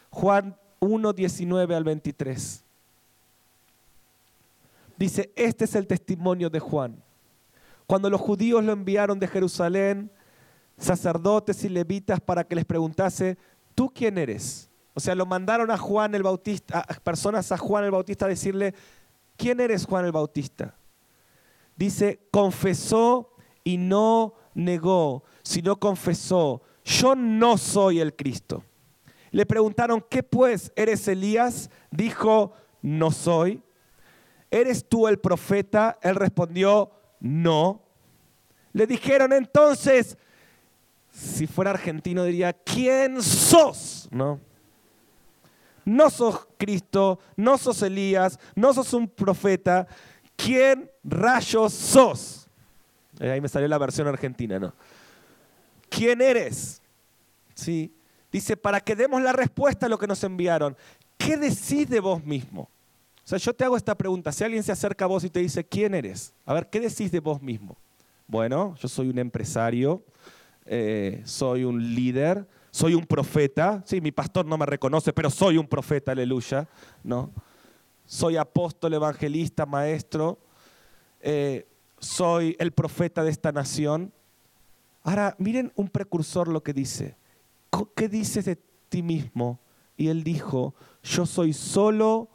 [0.09, 2.63] Juan 1, 19 al 23.
[4.97, 7.03] Dice, este es el testimonio de Juan.
[7.89, 10.11] Cuando los judíos lo enviaron de Jerusalén,
[10.77, 13.35] sacerdotes y levitas para que les preguntase,
[13.73, 14.69] ¿tú quién eres?
[14.93, 18.29] O sea, lo mandaron a Juan el Bautista, a personas a Juan el Bautista a
[18.29, 18.75] decirle,
[19.37, 20.75] ¿quién eres Juan el Bautista?
[21.75, 28.63] Dice, confesó y no negó, sino confesó, yo no soy el Cristo.
[29.31, 30.71] Le preguntaron, ¿qué pues?
[30.75, 31.71] ¿Eres Elías?
[31.89, 33.63] Dijo, no soy.
[34.51, 35.97] ¿Eres tú el profeta?
[36.03, 37.81] Él respondió, no.
[38.73, 40.17] Le dijeron entonces,
[41.11, 44.07] si fuera argentino diría, ¿quién sos?
[44.11, 44.39] No.
[45.85, 49.87] No sos Cristo, no sos Elías, no sos un profeta.
[50.35, 52.47] ¿Quién rayos sos?
[53.19, 54.73] Eh, ahí me salió la versión argentina, ¿no?
[55.89, 56.81] ¿Quién eres?
[57.55, 57.93] Sí.
[58.31, 60.77] Dice, para que demos la respuesta a lo que nos enviaron.
[61.17, 62.69] ¿Qué decís de vos mismo?
[63.29, 64.31] O sea, yo te hago esta pregunta.
[64.31, 66.33] Si alguien se acerca a vos y te dice, ¿quién eres?
[66.47, 67.77] A ver, ¿qué decís de vos mismo?
[68.25, 70.03] Bueno, yo soy un empresario,
[70.65, 73.83] eh, soy un líder, soy un profeta.
[73.85, 76.67] Sí, mi pastor no me reconoce, pero soy un profeta, aleluya.
[77.03, 77.29] ¿no?
[78.07, 80.39] Soy apóstol, evangelista, maestro.
[81.21, 81.67] Eh,
[81.99, 84.11] soy el profeta de esta nación.
[85.03, 87.15] Ahora, miren un precursor lo que dice.
[87.95, 88.55] ¿Qué dices de
[88.89, 89.59] ti mismo?
[89.97, 92.27] Y él dijo, yo soy solo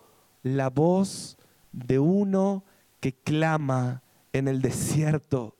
[0.45, 1.37] la voz
[1.73, 2.63] de uno
[3.01, 4.03] que clama
[4.33, 5.57] en el desierto.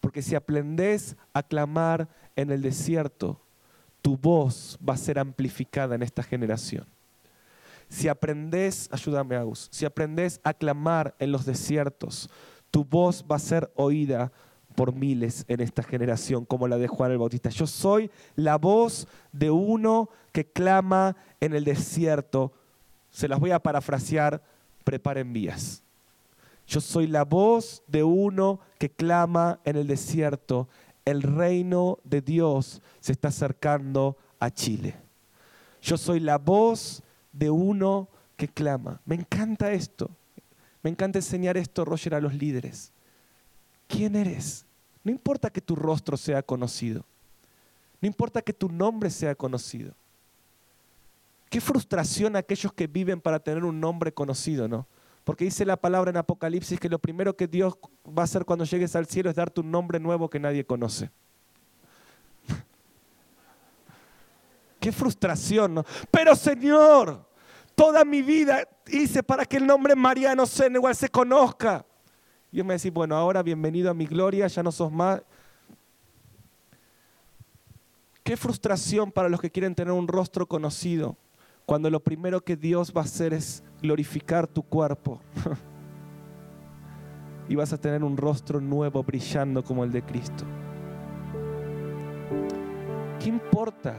[0.00, 3.40] Porque si aprendes a clamar en el desierto,
[4.02, 6.86] tu voz va a ser amplificada en esta generación.
[7.88, 12.28] Si aprendes, ayúdame Agus, si aprendes a clamar en los desiertos,
[12.70, 14.32] tu voz va a ser oída
[14.74, 17.48] por miles en esta generación, como la de Juan el Bautista.
[17.48, 22.52] Yo soy la voz de uno que clama en el desierto.
[23.16, 24.42] Se las voy a parafrasear,
[24.84, 25.82] preparen vías.
[26.66, 30.68] Yo soy la voz de uno que clama en el desierto.
[31.06, 34.96] El reino de Dios se está acercando a Chile.
[35.80, 37.02] Yo soy la voz
[37.32, 39.00] de uno que clama.
[39.06, 40.10] Me encanta esto.
[40.82, 42.92] Me encanta enseñar esto, Roger, a los líderes.
[43.88, 44.66] ¿Quién eres?
[45.02, 47.02] No importa que tu rostro sea conocido.
[47.98, 49.94] No importa que tu nombre sea conocido.
[51.48, 54.86] Qué frustración aquellos que viven para tener un nombre conocido, ¿no?
[55.24, 57.74] Porque dice la palabra en Apocalipsis que lo primero que Dios
[58.06, 61.10] va a hacer cuando llegues al cielo es darte un nombre nuevo que nadie conoce.
[64.80, 65.84] Qué frustración, ¿no?
[66.10, 67.28] Pero Señor,
[67.74, 71.84] toda mi vida hice para que el nombre Mariano Sen igual se conozca.
[72.52, 75.20] Y me decía, bueno, ahora bienvenido a mi gloria, ya no sos más.
[78.22, 81.16] Qué frustración para los que quieren tener un rostro conocido
[81.66, 85.20] cuando lo primero que Dios va a hacer es glorificar tu cuerpo.
[87.48, 90.44] y vas a tener un rostro nuevo brillando como el de Cristo.
[93.20, 93.96] ¿Qué importa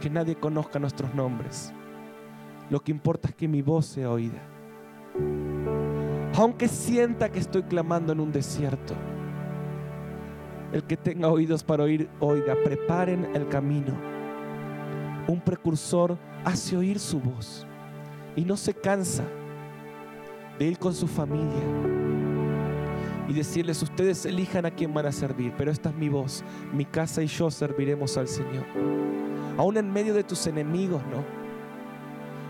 [0.00, 1.72] que nadie conozca nuestros nombres?
[2.70, 4.40] Lo que importa es que mi voz sea oída.
[6.36, 8.94] Aunque sienta que estoy clamando en un desierto,
[10.72, 13.92] el que tenga oídos para oír, oiga, preparen el camino.
[15.28, 17.66] Un precursor hace oír su voz
[18.36, 19.24] y no se cansa
[20.58, 21.62] de ir con su familia
[23.28, 26.84] y decirles, ustedes elijan a quién van a servir, pero esta es mi voz, mi
[26.84, 28.64] casa y yo serviremos al Señor.
[29.56, 31.42] Aún en medio de tus enemigos, ¿no?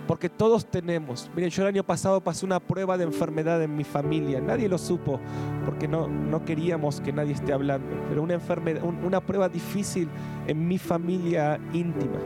[0.07, 1.31] Porque todos tenemos.
[1.35, 4.41] Miren, yo el año pasado pasé una prueba de enfermedad en mi familia.
[4.41, 5.21] Nadie lo supo
[5.65, 7.89] porque no, no queríamos que nadie esté hablando.
[8.09, 10.09] Pero una, enfermedad, una prueba difícil
[10.49, 12.19] en mi familia íntima.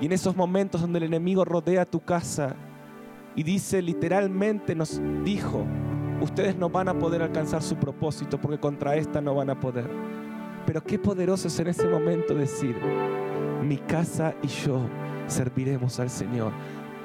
[0.00, 2.54] Y en esos momentos donde el enemigo rodea tu casa
[3.34, 5.64] y dice literalmente, nos dijo,
[6.20, 9.88] ustedes no van a poder alcanzar su propósito porque contra esta no van a poder.
[10.66, 12.76] Pero qué poderoso es en ese momento decir,
[13.62, 14.82] mi casa y yo
[15.26, 16.52] serviremos al Señor.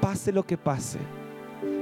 [0.01, 0.99] Pase lo que pase.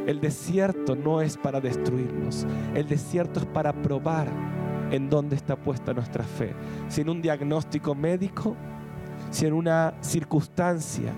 [0.05, 2.45] El desierto no es para destruirnos.
[2.73, 4.27] El desierto es para probar
[4.91, 6.53] en dónde está puesta nuestra fe.
[6.87, 8.55] Si en un diagnóstico médico
[9.31, 11.13] si en una circunstancia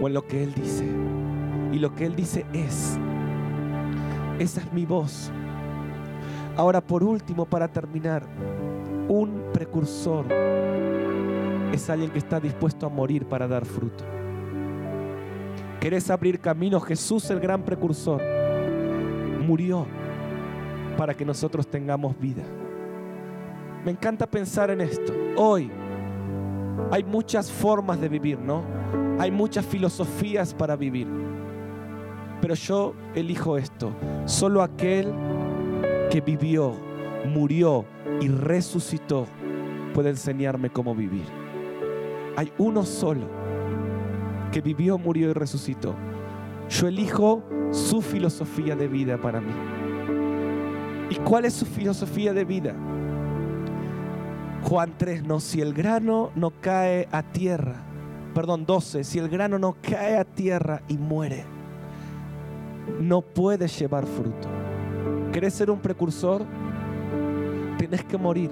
[0.00, 0.84] o en lo que Él dice.
[1.72, 2.98] Y lo que Él dice es,
[4.38, 5.32] esa es mi voz.
[6.56, 8.24] Ahora, por último, para terminar,
[9.08, 10.26] un precursor
[11.72, 14.04] es alguien que está dispuesto a morir para dar fruto.
[15.80, 16.78] ¿Querés abrir camino?
[16.80, 18.20] Jesús, el gran precursor,
[19.40, 19.86] murió
[20.96, 22.42] para que nosotros tengamos vida.
[23.84, 25.12] Me encanta pensar en esto.
[25.36, 25.70] Hoy
[26.90, 28.62] hay muchas formas de vivir, ¿no?
[29.18, 31.08] Hay muchas filosofías para vivir.
[32.40, 33.92] Pero yo elijo esto.
[34.24, 35.12] Solo aquel
[36.10, 36.74] que vivió,
[37.26, 37.84] murió
[38.20, 39.26] y resucitó
[39.92, 41.24] puede enseñarme cómo vivir.
[42.36, 43.28] Hay uno solo
[44.50, 45.94] que vivió, murió y resucitó.
[46.68, 49.52] Yo elijo su filosofía de vida para mí.
[51.10, 52.74] ¿Y cuál es su filosofía de vida?
[54.64, 57.82] Juan 3, no, si el grano no cae a tierra,
[58.34, 61.44] perdón, 12, si el grano no cae a tierra y muere,
[63.00, 64.48] no puede llevar fruto.
[65.32, 66.44] ¿Querés ser un precursor?
[67.78, 68.50] Tienes que morir.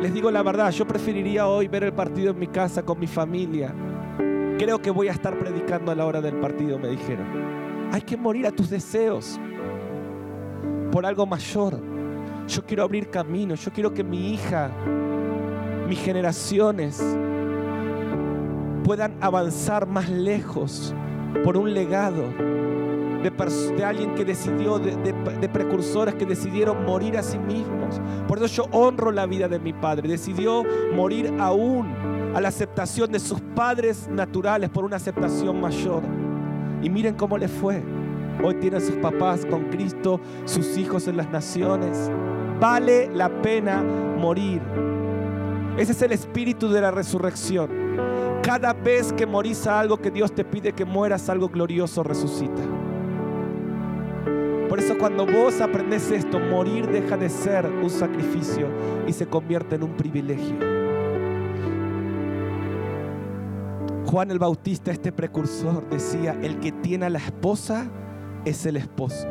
[0.00, 3.06] Les digo la verdad, yo preferiría hoy ver el partido en mi casa con mi
[3.06, 3.74] familia.
[4.58, 7.26] Creo que voy a estar predicando a la hora del partido, me dijeron.
[7.92, 9.38] Hay que morir a tus deseos
[10.90, 11.95] por algo mayor.
[12.48, 14.70] Yo quiero abrir camino, yo quiero que mi hija,
[15.88, 17.02] mis generaciones
[18.84, 20.94] puedan avanzar más lejos
[21.42, 22.22] por un legado
[23.22, 28.00] de, alguien que decidió, de, precursores que decidieron morir a sí mismos.
[28.28, 30.08] Por eso yo honro la vida de mi padre.
[30.08, 30.62] Decidió
[30.94, 36.02] morir aún a la aceptación de sus padres naturales por una aceptación mayor.
[36.82, 37.82] Y miren cómo le fue.
[38.44, 42.10] Hoy tiene sus papás con Cristo, sus hijos en las naciones.
[42.60, 44.62] Vale la pena morir.
[45.76, 47.68] Ese es el espíritu de la resurrección.
[48.42, 52.62] Cada vez que morís a algo que Dios te pide que mueras, algo glorioso resucita.
[54.68, 58.68] Por eso cuando vos aprendes esto, morir deja de ser un sacrificio
[59.06, 60.56] y se convierte en un privilegio.
[64.06, 67.86] Juan el Bautista, este precursor, decía, el que tiene a la esposa
[68.44, 69.26] es el esposo.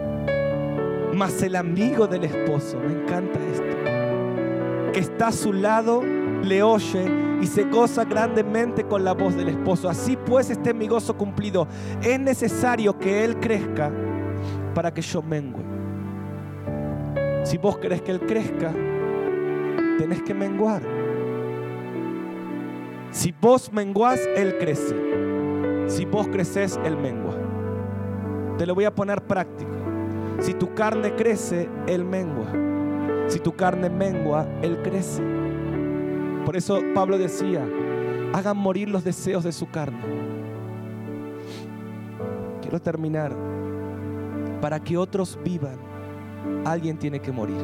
[1.15, 7.09] Mas el amigo del esposo, me encanta esto, que está a su lado, le oye
[7.41, 9.89] y se goza grandemente con la voz del esposo.
[9.89, 11.67] Así pues, este mi gozo cumplido.
[12.01, 13.91] Es necesario que él crezca
[14.73, 15.63] para que yo mengue.
[17.45, 18.73] Si vos querés que Él crezca,
[19.99, 20.81] tenés que menguar.
[23.11, 24.95] Si vos menguás, Él crece.
[25.87, 27.35] Si vos creces, Él mengua.
[28.57, 29.74] Te lo voy a poner práctico.
[30.39, 32.47] Si tu carne crece, Él mengua.
[33.27, 35.23] Si tu carne mengua, Él crece.
[36.45, 37.65] Por eso Pablo decía,
[38.33, 39.99] hagan morir los deseos de su carne.
[42.61, 43.35] Quiero terminar
[44.61, 45.77] para que otros vivan,
[46.65, 47.61] alguien tiene que morir.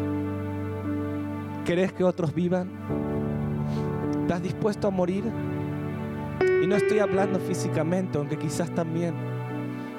[1.65, 2.69] ¿Querés que otros vivan?
[4.21, 5.23] ¿Estás dispuesto a morir?
[6.63, 9.13] Y no estoy hablando físicamente, aunque quizás también,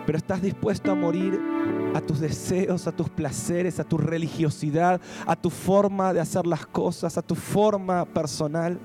[0.07, 1.41] pero estás dispuesto a morir
[1.95, 6.67] a tus deseos, a tus placeres, a tu religiosidad, a tu forma de hacer las
[6.67, 8.79] cosas, a tu forma personal.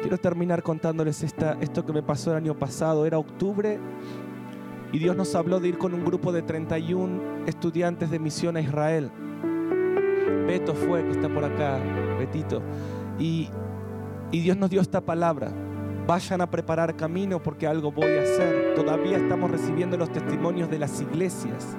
[0.00, 3.04] Quiero terminar contándoles esta, esto que me pasó el año pasado.
[3.04, 3.78] Era octubre
[4.92, 8.60] y Dios nos habló de ir con un grupo de 31 estudiantes de misión a
[8.60, 9.10] Israel.
[10.46, 11.78] Beto fue, que está por acá,
[12.18, 12.62] Betito.
[13.18, 13.50] Y,
[14.30, 15.52] y Dios nos dio esta palabra.
[16.08, 18.72] Vayan a preparar camino porque algo voy a hacer.
[18.74, 21.76] Todavía estamos recibiendo los testimonios de las iglesias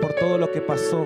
[0.00, 1.04] por todo lo que pasó.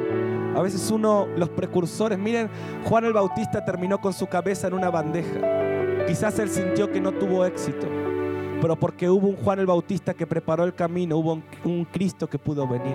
[0.55, 2.51] A veces uno, los precursores, miren,
[2.85, 6.05] Juan el Bautista terminó con su cabeza en una bandeja.
[6.07, 7.87] Quizás él sintió que no tuvo éxito
[8.63, 12.39] pero porque hubo un Juan el Bautista que preparó el camino, hubo un, Cristo que
[12.39, 12.95] pudo venir.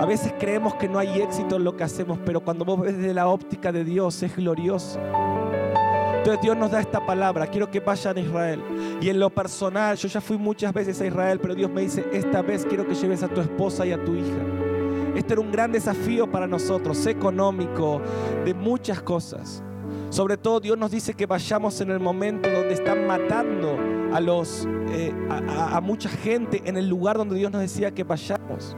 [0.00, 2.96] A veces creemos que no hay éxito en lo que hacemos, pero cuando vos ves
[2.96, 4.98] desde la óptica de Dios es glorioso.
[6.18, 8.62] Entonces Dios nos da esta palabra, quiero que vayan a Israel.
[9.00, 12.04] Y en lo personal, yo ya fui muchas veces a Israel, pero Dios me dice,
[12.12, 14.42] esta vez quiero que lleves a tu esposa y a tu hija.
[15.14, 18.00] Este era un gran desafío para nosotros, económico,
[18.44, 19.62] de muchas cosas.
[20.10, 23.76] Sobre todo Dios nos dice que vayamos en el momento donde están matando
[24.12, 28.76] a, los, eh, a, mucha gente en el lugar donde Dios nos decía que vayamos.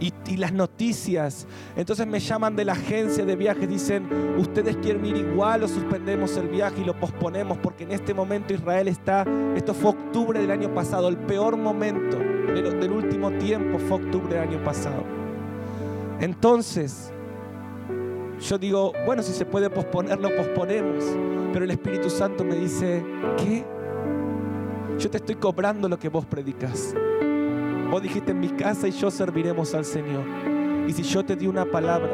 [0.00, 1.46] Y, y, las noticias.
[1.76, 6.36] Entonces me llaman de la agencia de viajes, dicen, ustedes quieren ir igual o suspendemos
[6.36, 9.26] el viaje y lo posponemos porque en este momento Israel está,
[9.56, 14.34] esto fue octubre del año pasado, el peor momento del, del último tiempo fue octubre
[14.38, 15.02] del año pasado.
[16.20, 17.12] Entonces,
[18.40, 21.04] yo digo, bueno, si se puede posponer, lo posponemos.
[21.52, 23.04] Pero el Espíritu Santo me dice,
[23.36, 23.64] ¿qué?
[24.98, 26.94] Yo te estoy cobrando lo que vos predicas.
[27.90, 30.24] Vos dijiste en mi casa y yo serviremos al Señor.
[30.86, 32.08] Y si yo te di una palabra,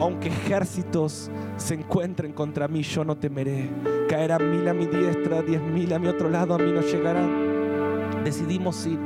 [0.00, 3.68] Aunque ejércitos se encuentren contra mí, yo no temeré.
[4.08, 8.24] Caerán mil a mi diestra, diez mil a mi otro lado, a mí no llegarán.
[8.24, 8.98] Decidimos ir.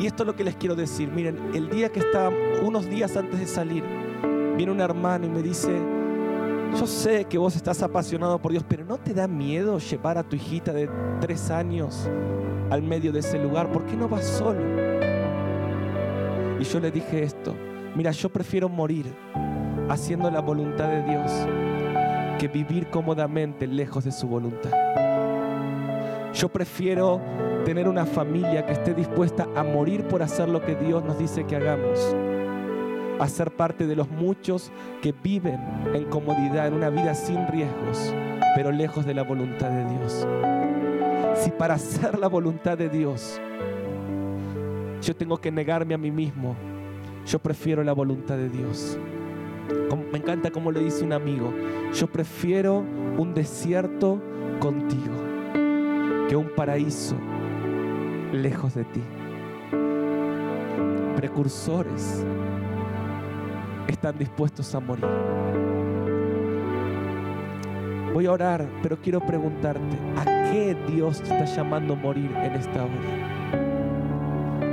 [0.00, 1.08] Y esto es lo que les quiero decir.
[1.08, 2.30] Miren, el día que estaba,
[2.62, 3.84] unos días antes de salir,
[4.56, 5.70] viene un hermano y me dice,
[6.76, 10.22] yo sé que vos estás apasionado por Dios, pero ¿no te da miedo llevar a
[10.22, 10.88] tu hijita de
[11.20, 12.08] tres años
[12.70, 13.70] al medio de ese lugar?
[13.72, 14.60] ¿Por qué no vas solo?
[16.60, 17.54] Y yo le dije esto,
[17.94, 19.06] mira, yo prefiero morir
[19.88, 21.32] haciendo la voluntad de Dios
[22.38, 24.70] que vivir cómodamente lejos de su voluntad.
[26.34, 27.20] Yo prefiero
[27.64, 31.44] tener una familia que esté dispuesta a morir por hacer lo que Dios nos dice
[31.44, 32.14] que hagamos
[33.18, 34.70] a ser parte de los muchos
[35.02, 35.58] que viven
[35.94, 38.14] en comodidad, en una vida sin riesgos,
[38.54, 40.26] pero lejos de la voluntad de Dios.
[41.34, 43.40] Si para hacer la voluntad de Dios
[45.00, 46.56] yo tengo que negarme a mí mismo,
[47.26, 48.98] yo prefiero la voluntad de Dios.
[50.12, 51.52] Me encanta como lo dice un amigo,
[51.94, 52.84] yo prefiero
[53.16, 54.20] un desierto
[54.58, 55.14] contigo
[56.28, 57.16] que un paraíso
[58.32, 59.02] lejos de ti.
[61.16, 62.24] Precursores
[63.92, 65.04] están dispuestos a morir.
[68.12, 69.80] Voy a orar, pero quiero preguntarte,
[70.16, 72.92] ¿a qué Dios te está llamando a morir en esta hora?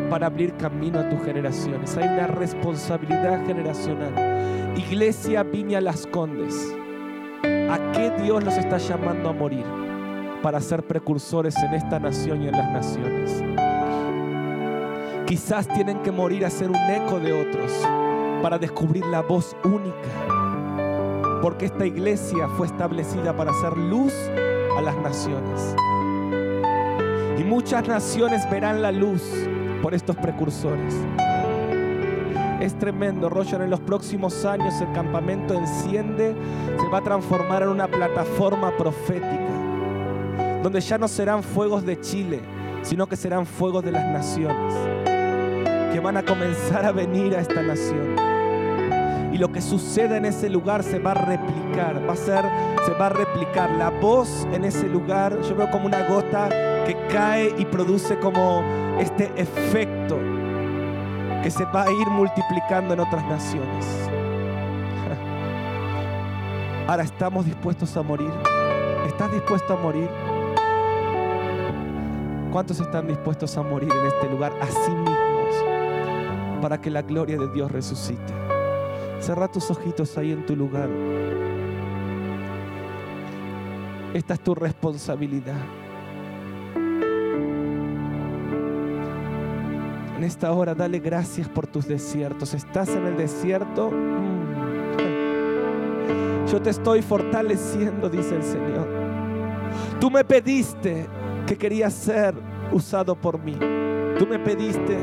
[0.10, 1.96] Para abrir camino a tus generaciones.
[1.98, 4.74] Hay una responsabilidad generacional.
[4.78, 6.76] Iglesia Viña Las Condes,
[7.44, 9.66] ¿a qué Dios los está llamando a morir?
[10.42, 13.44] Para ser precursores en esta nación y en las naciones.
[15.26, 17.72] Quizás tienen que morir a ser un eco de otros
[18.46, 21.40] para descubrir la voz única.
[21.42, 24.14] Porque esta iglesia fue establecida para hacer luz
[24.78, 25.76] a las naciones.
[27.40, 29.24] Y muchas naciones verán la luz
[29.82, 30.94] por estos precursores.
[32.62, 33.62] Es tremendo, Roger.
[33.62, 36.36] En los próximos años el campamento Enciende
[36.80, 42.42] se va a transformar en una plataforma profética, donde ya no serán fuegos de Chile,
[42.84, 44.76] sino que serán fuegos de las naciones,
[45.92, 48.35] que van a comenzar a venir a esta nación
[49.36, 52.46] y lo que suceda en ese lugar se va a replicar, va a ser,
[52.86, 53.70] se va a replicar.
[53.72, 56.48] La voz en ese lugar, yo veo como una gota
[56.86, 58.64] que cae y produce como
[58.98, 60.18] este efecto
[61.44, 63.86] que se va a ir multiplicando en otras naciones.
[66.88, 68.32] Ahora estamos dispuestos a morir.
[69.06, 70.10] ¿Estás dispuesto a morir?
[72.54, 75.56] ¿Cuántos están dispuestos a morir en este lugar a sí mismos
[76.62, 78.45] para que la gloria de Dios resucite?
[79.26, 80.88] Cerra tus ojitos ahí en tu lugar.
[84.14, 85.66] Esta es tu responsabilidad.
[90.16, 92.54] En esta hora dale gracias por tus desiertos.
[92.54, 93.90] ¿Estás en el desierto?
[93.90, 94.46] Mm.
[96.52, 98.88] Yo te estoy fortaleciendo, dice el Señor.
[100.00, 101.08] Tú me pediste
[101.48, 102.36] que querías ser
[102.72, 103.58] usado por mí.
[104.20, 105.00] Tú me pediste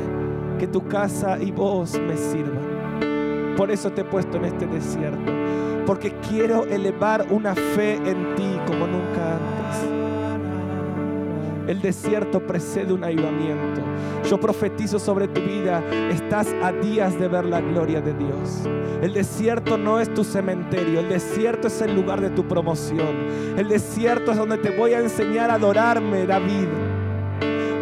[0.57, 2.72] que tu casa y vos me sirvan.
[3.57, 5.31] Por eso te he puesto en este desierto.
[5.85, 10.03] Porque quiero elevar una fe en ti como nunca antes.
[11.67, 13.81] El desierto precede un ayudamiento.
[14.29, 15.81] Yo profetizo sobre tu vida.
[16.09, 18.67] Estás a días de ver la gloria de Dios.
[19.01, 20.99] El desierto no es tu cementerio.
[20.99, 23.27] El desierto es el lugar de tu promoción.
[23.57, 26.67] El desierto es donde te voy a enseñar a adorarme, David.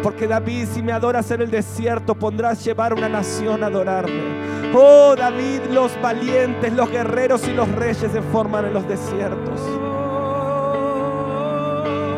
[0.02, 4.61] Porque David, si me adoras en el desierto, pondrás llevar una nación a adorarme.
[4.74, 9.60] Oh David, los valientes, los guerreros y los reyes se forman en los desiertos.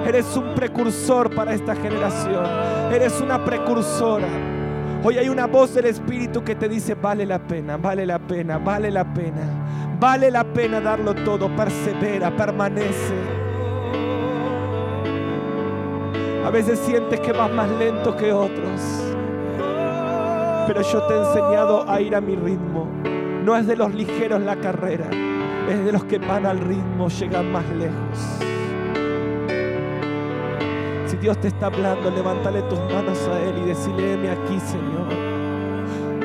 [0.06, 2.46] Eres un precursor para esta generación.
[2.92, 4.28] Eres una precursora.
[5.02, 8.58] Hoy hay una voz del Espíritu que te dice, vale la pena, vale la pena,
[8.58, 9.96] vale la pena.
[9.98, 11.48] Vale la pena darlo todo.
[11.56, 13.14] Persevera, permanece.
[16.44, 19.13] A veces sientes que vas más lento que otros
[20.66, 22.88] pero yo te he enseñado a ir a mi ritmo.
[23.44, 25.06] No es de los ligeros la carrera,
[25.68, 28.18] es de los que van al ritmo, llegan más lejos.
[31.06, 35.34] Si Dios te está hablando, levántale tus manos a Él y decirle, aquí, Señor.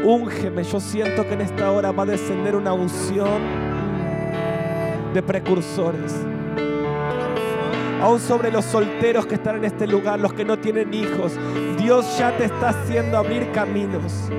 [0.06, 3.42] Úngeme, yo siento que en esta hora va a descender una unción
[5.14, 6.29] de precursores
[8.02, 11.34] aún sobre los solteros que están en este lugar, los que no tienen hijos.
[11.78, 14.30] Dios ya te está haciendo abrir caminos.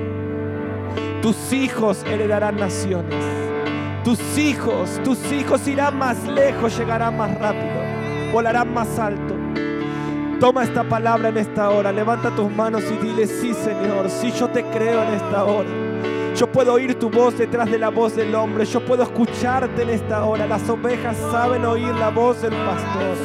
[1.21, 3.23] Tus hijos heredarán naciones.
[4.03, 9.35] Tus hijos, tus hijos irán más lejos, llegarán más rápido, volarán más alto.
[10.39, 14.47] Toma esta palabra en esta hora, levanta tus manos y dile, sí Señor, sí yo
[14.49, 15.90] te creo en esta hora.
[16.41, 18.65] Yo puedo oír tu voz detrás de la voz del hombre.
[18.65, 20.47] Yo puedo escucharte en esta hora.
[20.47, 23.15] Las ovejas saben oír la voz del pastor.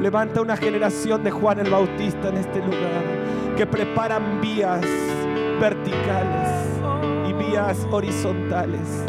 [0.00, 3.02] Levanta una generación de Juan el Bautista en este lugar
[3.56, 4.82] que preparan vías
[5.60, 6.48] verticales
[7.28, 9.04] y vías horizontales.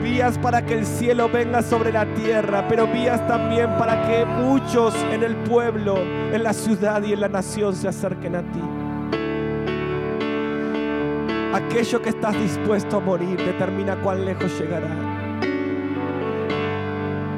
[0.00, 4.94] Vías para que el cielo venga sobre la tierra, pero vías también para que muchos
[5.10, 8.81] en el pueblo, en la ciudad y en la nación se acerquen a ti.
[11.52, 14.88] Aquello que estás dispuesto a morir determina cuán lejos llegará.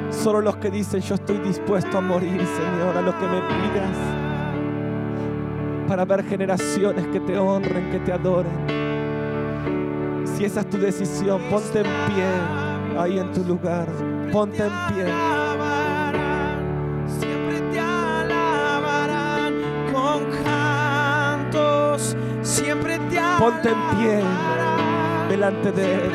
[0.09, 3.97] Solo los que dicen yo estoy dispuesto a morir, Señor, a lo que me pidas.
[5.89, 8.53] Para ver generaciones que te honren, que te adoren.
[10.25, 12.25] Si esa es tu decisión, ponte en pie
[12.97, 13.87] ahí en tu lugar.
[14.31, 15.44] Ponte en pie.
[23.45, 24.23] Ponte en pie
[25.29, 26.11] delante de Él.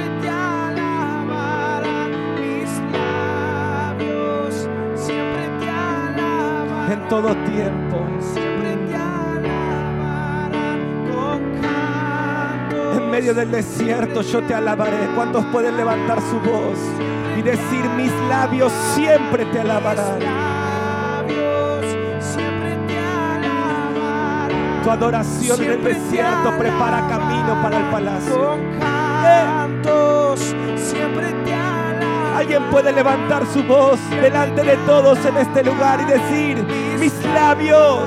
[6.91, 8.05] En todo tiempo.
[8.35, 10.81] siempre te alabarán
[11.13, 12.97] con cantos.
[12.97, 15.09] En medio del desierto yo te alabaré.
[15.15, 16.81] ¿Cuántos pueden levantar su voz
[17.39, 20.50] y decir mis labios siempre te alabarán?
[24.83, 28.35] Tu adoración en el desierto prepara camino para el palacio.
[28.35, 30.41] Con cantos,
[30.77, 31.51] siempre te.
[32.41, 36.65] Alguien puede levantar su voz delante de todos en este lugar y decir,
[36.99, 38.03] mis labios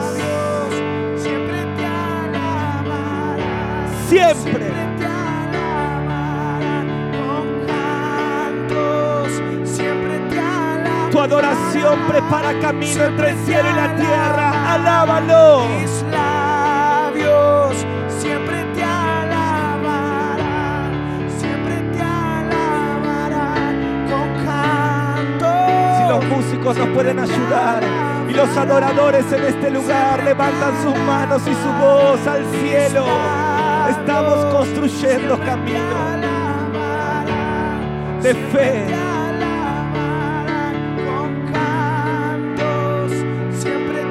[1.20, 3.38] Siempre te alabarán.
[4.10, 4.72] siempre.
[4.98, 6.88] te alabarán.
[7.12, 9.30] Con cantos,
[9.70, 11.12] siempre te alabarán.
[11.12, 14.74] Tu adoración prepara camino entre el cielo y la tierra.
[14.74, 15.68] Alábalo.
[26.64, 27.84] Músicos nos pueden ayudar.
[28.30, 33.06] Y los adoradores en este lugar levantan sus manos y su voz al cielo,
[33.90, 36.14] estamos construyendo camino
[38.22, 38.86] de fe.
[41.52, 43.12] Cantos,
[43.62, 44.04] siempre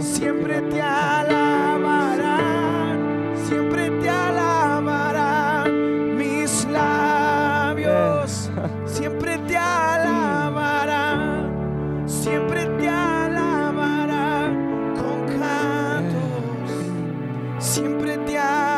[0.00, 2.98] Siempre te alabarán,
[3.46, 8.50] siempre te alabarán mis labios,
[8.86, 11.52] siempre te alabarán,
[12.06, 16.72] siempre te alabarán con cantos,
[17.58, 18.72] siempre te alabarán.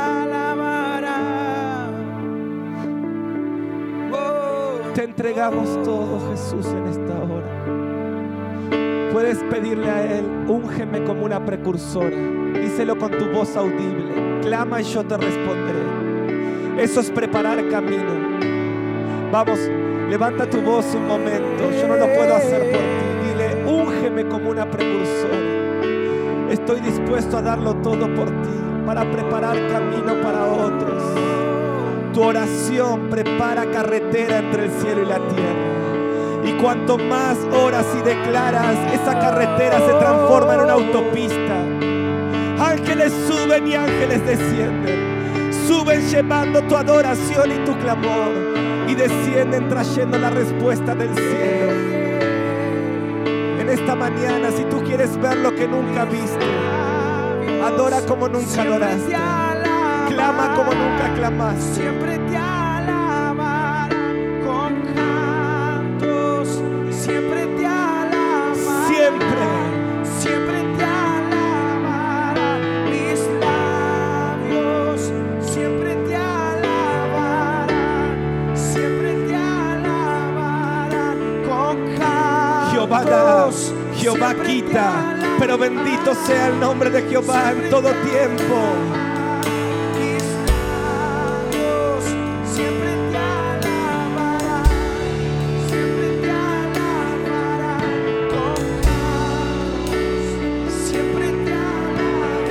[4.13, 4.81] Oh.
[4.95, 7.86] Te entregamos todo, Jesús, en esta hora.
[9.17, 12.15] Puedes pedirle a Él, úngeme como una precursora.
[12.53, 14.43] Díselo con tu voz audible.
[14.43, 16.83] Clama y yo te responderé.
[16.83, 18.13] Eso es preparar camino.
[19.33, 19.59] Vamos,
[20.11, 21.71] levanta tu voz un momento.
[21.81, 23.31] Yo no lo puedo hacer por ti.
[23.31, 26.51] Dile, úngeme como una precursora.
[26.51, 31.03] Estoy dispuesto a darlo todo por ti para preparar camino para otros.
[32.13, 35.86] Tu oración prepara carretera entre el cielo y la tierra.
[36.47, 41.57] Y cuanto más oras y declaras, esa carretera se transforma en una autopista.
[42.59, 45.53] Ángeles suben y ángeles descienden.
[45.67, 48.31] Suben llevando tu adoración y tu clamor.
[48.87, 51.73] Y descienden trayendo la respuesta del cielo.
[53.61, 56.47] En esta mañana, si tú quieres ver lo que nunca viste,
[57.65, 59.17] adora como nunca adoraste.
[60.09, 61.75] Clama como nunca clamaste.
[61.75, 62.37] Siempre te
[84.17, 88.57] Jehová quita, pero bendito sea el nombre de Jehová en todo tiempo.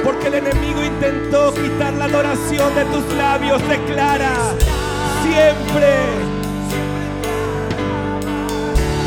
[0.03, 3.59] Porque el enemigo intentó quitar la adoración de tus labios.
[3.67, 4.35] Declara
[5.23, 5.95] siempre,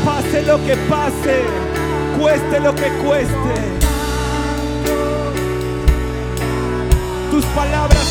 [0.03, 1.68] pase lo que pase,
[2.19, 3.79] cueste lo que cueste.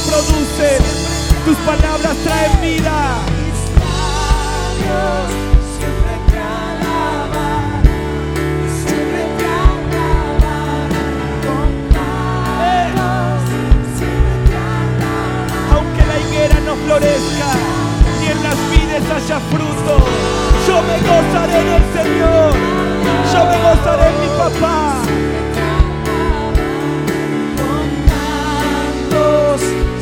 [0.08, 0.82] producen.
[1.44, 3.18] Tus palabras traen vida.
[5.78, 7.82] Siempre te alabarán,
[8.82, 10.90] siempre te alabarán,
[11.92, 15.72] cantos siempre te alabarán.
[15.74, 17.50] Aunque la higuera no florezca,
[18.20, 19.92] ni en las vides haya fruto,
[20.66, 22.77] yo me gozaré en el Señor.
[23.38, 24.98] Yo me gozaré en mi papá.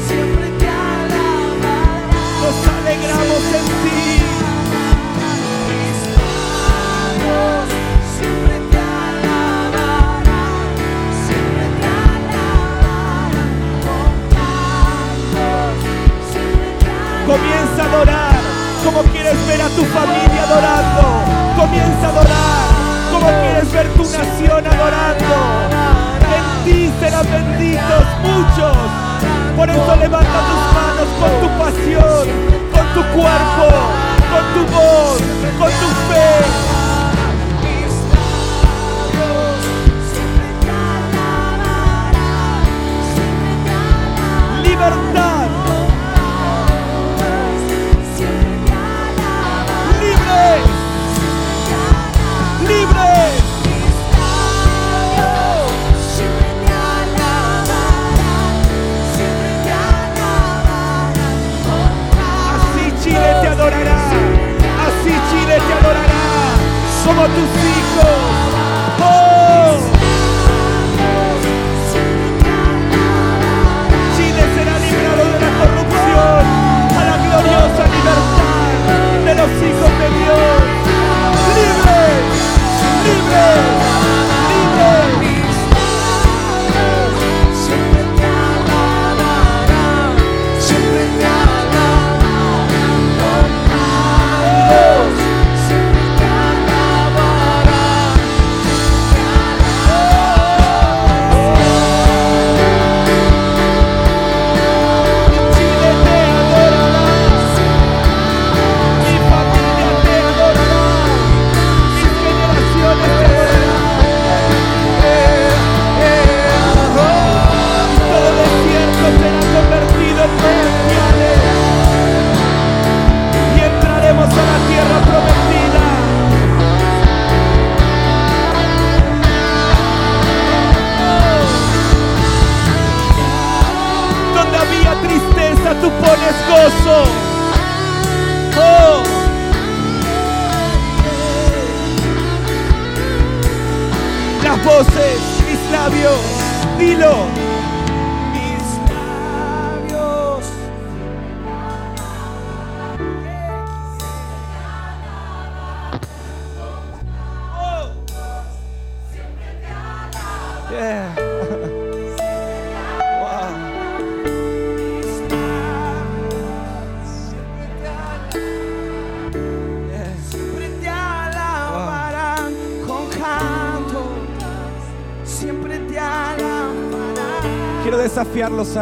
[0.09, 0.67] Siempre te.
[2.41, 4.05] Nos alegramos en ti.
[5.69, 7.67] Mis labios
[8.17, 10.25] siempre te alabarán,
[11.27, 13.35] siempre te alabarán.
[13.85, 15.77] Con cantos
[16.33, 17.27] siempre te alabarán.
[17.27, 18.41] Comienza a adorar
[18.83, 21.05] como quieres ver a tu familia adorando.
[21.59, 22.66] Comienza a adorar
[23.43, 25.35] quieres ver tu nación adorando.
[26.37, 28.77] En ti serán benditos muchos.
[29.57, 32.29] Por eso levanta tus manos con tu pasión,
[32.73, 33.67] con tu cuerpo,
[34.33, 35.19] con tu voz,
[35.59, 36.31] con tu fe.
[44.63, 44.79] Mis
[67.07, 68.19] como tus hijos.
[69.01, 69.79] Oh,
[74.17, 76.43] Chile será librado de la corrupción
[76.99, 78.55] a la gloriosa libertad
[79.25, 80.59] de los hijos de Dios.
[81.57, 82.03] Libre,
[83.07, 83.86] libre,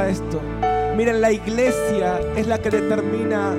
[0.03, 0.41] esto.
[0.97, 3.53] Miren, la iglesia es la que determina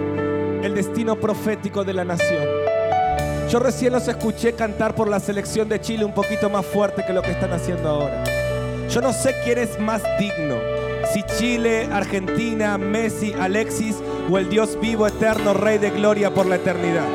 [0.61, 2.45] el destino profético de la nación.
[3.49, 7.13] Yo recién los escuché cantar por la selección de Chile un poquito más fuerte que
[7.13, 8.23] lo que están haciendo ahora.
[8.89, 10.55] Yo no sé quién es más digno,
[11.13, 13.95] si Chile, Argentina, Messi, Alexis
[14.29, 17.05] o el Dios vivo, eterno, Rey de gloria por la eternidad.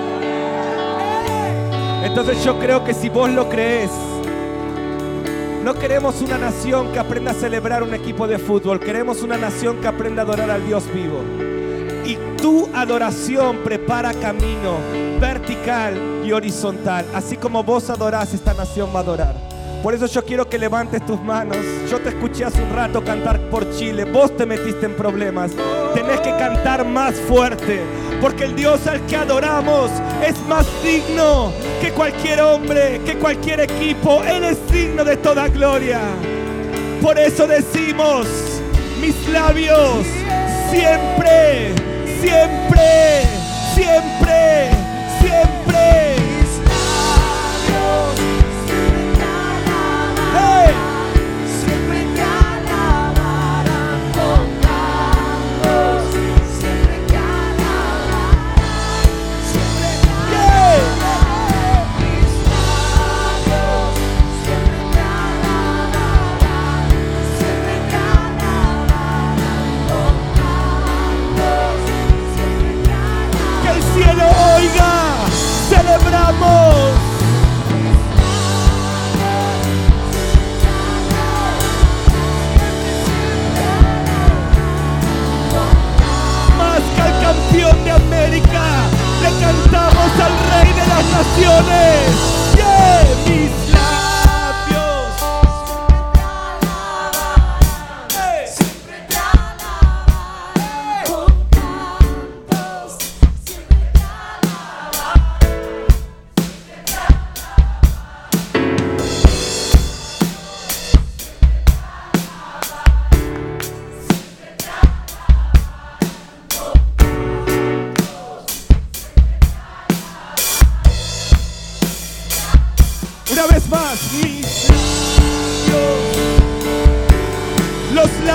[2.05, 3.91] Entonces yo creo que si vos lo crees,
[5.65, 9.81] no queremos una nación que aprenda a celebrar un equipo de fútbol, queremos una nación
[9.81, 11.21] que aprenda a adorar al Dios vivo.
[12.05, 14.79] Y tu adoración prepara camino
[15.21, 17.05] vertical y horizontal.
[17.15, 19.51] Así como vos adorás, esta nación va a adorar.
[19.83, 21.57] Por eso yo quiero que levantes tus manos.
[21.91, 24.05] Yo te escuché hace un rato cantar por Chile.
[24.05, 25.53] Vos te metiste en problemas.
[25.95, 27.81] Tenés que cantar más fuerte.
[28.21, 29.91] Porque el Dios al que adoramos
[30.27, 34.23] es más digno que cualquier hombre, que cualquier equipo.
[34.25, 36.01] Él es digno de toda gloria.
[37.01, 38.27] Por eso decimos,
[39.01, 40.05] mis labios,
[40.71, 41.73] siempre,
[42.21, 43.23] siempre,
[43.75, 44.80] siempre.
[91.01, 92.55] las naciones.
[92.57, 93.30] ¡Yeah!
[93.30, 93.60] Mis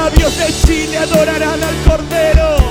[0.05, 2.64] labios de Chile adorarán al Cordero.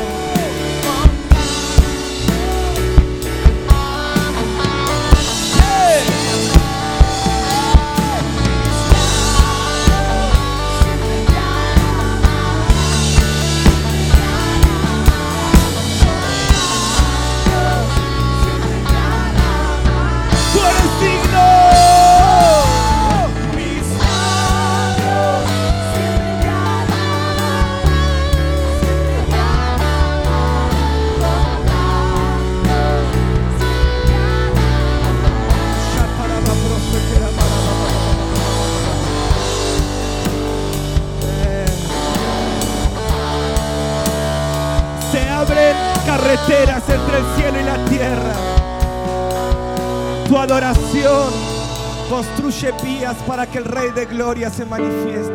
[52.15, 55.35] Construye vías para que el Rey de Gloria se manifieste.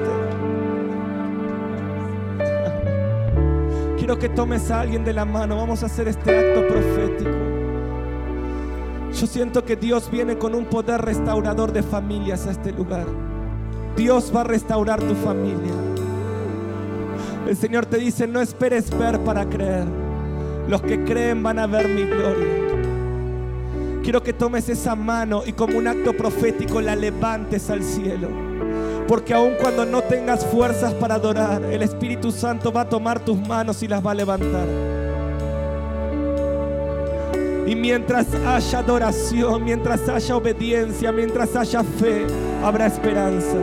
[3.98, 5.58] Quiero que tomes a alguien de la mano.
[5.58, 7.32] Vamos a hacer este acto profético.
[9.14, 13.08] Yo siento que Dios viene con un poder restaurador de familias a este lugar.
[13.98, 15.74] Dios va a restaurar tu familia.
[17.46, 19.86] El Señor te dice, no esperes ver para creer.
[20.70, 22.59] Los que creen van a ver mi gloria.
[24.10, 28.28] Quiero que tomes esa mano y como un acto profético la levantes al cielo.
[29.08, 33.38] Porque aun cuando no tengas fuerzas para adorar, el Espíritu Santo va a tomar tus
[33.48, 34.66] manos y las va a levantar.
[37.68, 42.26] Y mientras haya adoración, mientras haya obediencia, mientras haya fe,
[42.64, 43.58] habrá esperanza.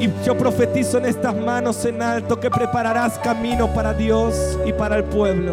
[0.00, 4.96] Y yo profetizo en estas manos en alto que prepararás camino para Dios y para
[4.96, 5.52] el pueblo.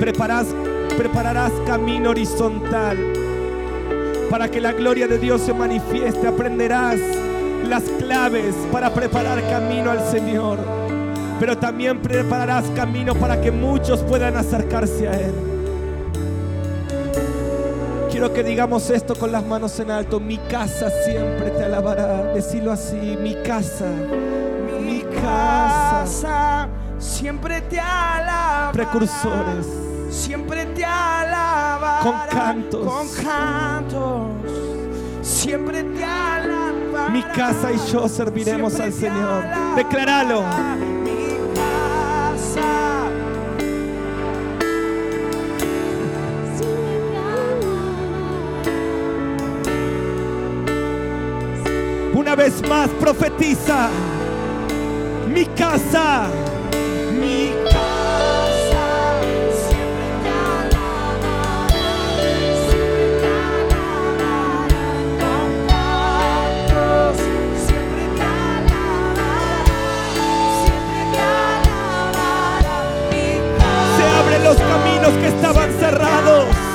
[0.00, 0.54] Preparás-
[0.96, 2.96] prepararás camino horizontal
[4.30, 6.26] para que la gloria de Dios se manifieste.
[6.26, 6.98] Aprenderás
[7.68, 10.58] las claves para preparar camino al Señor.
[11.38, 15.34] Pero también prepararás camino para que muchos puedan acercarse a Él.
[18.10, 20.18] Quiero que digamos esto con las manos en alto.
[20.18, 22.32] Mi casa siempre te alabará.
[22.32, 23.18] Decirlo así.
[23.20, 23.90] Mi casa.
[24.82, 25.56] Mi casa.
[26.06, 26.68] casa
[26.98, 28.72] siempre te alabará.
[28.72, 29.85] Precursores.
[30.16, 32.00] Siempre te alabará.
[32.02, 32.86] Con cantos.
[32.86, 34.28] Con cantos.
[35.22, 37.10] Siempre te alabará.
[37.10, 39.44] Mi casa y yo serviremos Siempre al Señor.
[39.76, 40.42] Decláralo.
[41.04, 43.04] Mi casa.
[52.14, 53.90] Una vez más profetiza.
[55.28, 56.30] Mi casa.
[75.06, 76.65] Los que estaban cerrados.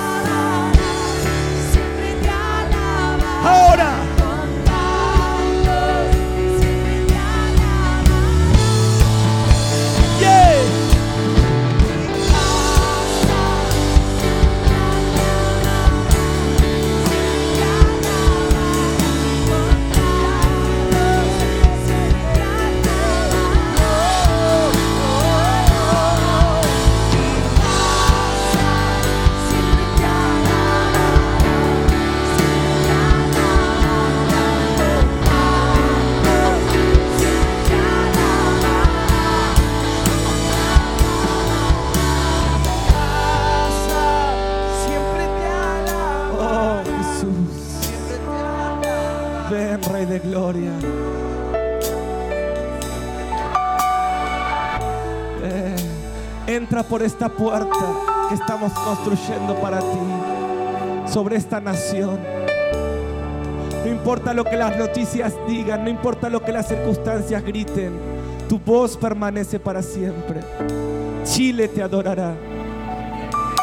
[49.72, 50.72] Ven, Rey de Gloria.
[55.44, 55.76] Eh,
[56.48, 57.86] entra por esta puerta
[58.28, 62.20] que estamos construyendo para ti, sobre esta nación.
[63.86, 67.94] No importa lo que las noticias digan, no importa lo que las circunstancias griten,
[68.50, 70.42] tu voz permanece para siempre.
[71.24, 72.34] Chile te adorará.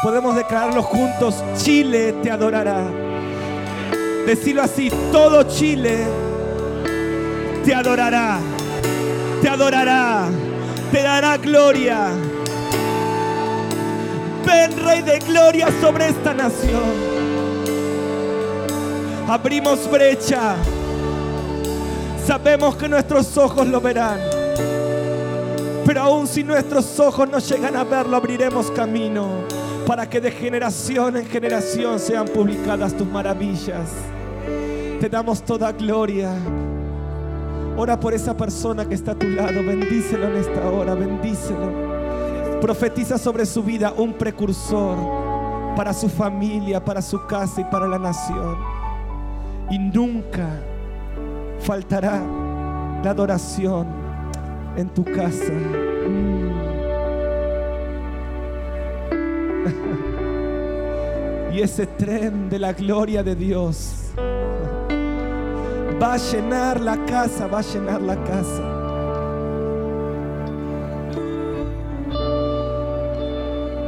[0.01, 3.08] Podemos declararlo juntos, Chile te adorará.
[4.29, 6.05] Decirlo así, todo Chile
[7.65, 8.37] te adorará,
[9.41, 10.27] te adorará,
[10.91, 12.09] te dará gloria.
[14.45, 16.93] Ven, Rey de Gloria, sobre esta nación.
[19.27, 20.57] Abrimos brecha.
[22.23, 24.19] Sabemos que nuestros ojos lo verán.
[25.87, 29.27] Pero aún si nuestros ojos no llegan a verlo, abriremos camino
[29.87, 33.89] para que de generación en generación sean publicadas tus maravillas.
[34.99, 36.33] Te damos toda gloria.
[37.77, 39.63] Ora por esa persona que está a tu lado.
[39.63, 40.93] Bendícelo en esta hora.
[40.93, 42.59] Bendícelo.
[42.59, 44.97] Profetiza sobre su vida un precursor
[45.77, 48.57] para su familia, para su casa y para la nación.
[49.69, 50.49] Y nunca
[51.59, 52.21] faltará
[53.01, 53.87] la adoración
[54.75, 55.53] en tu casa.
[56.09, 56.49] Mm.
[61.53, 63.99] y ese tren de la gloria de Dios
[66.01, 68.63] va a llenar la casa, va a llenar la casa.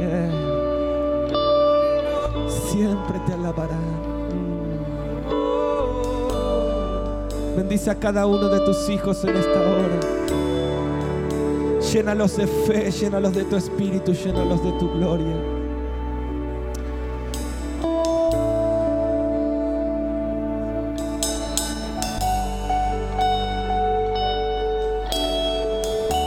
[0.00, 0.30] Eh,
[2.70, 3.80] Siempre te alabarán.
[4.30, 4.82] Mm.
[7.56, 10.00] Bendice a cada uno de tus hijos en esta hora.
[11.92, 15.61] Llénalos de fe, llénalos de tu espíritu, llénalos de tu gloria.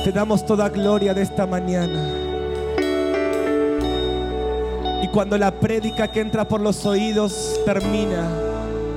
[0.05, 1.99] Te damos toda gloria de esta mañana.
[5.01, 8.29] Y cuando la prédica que entra por los oídos termina,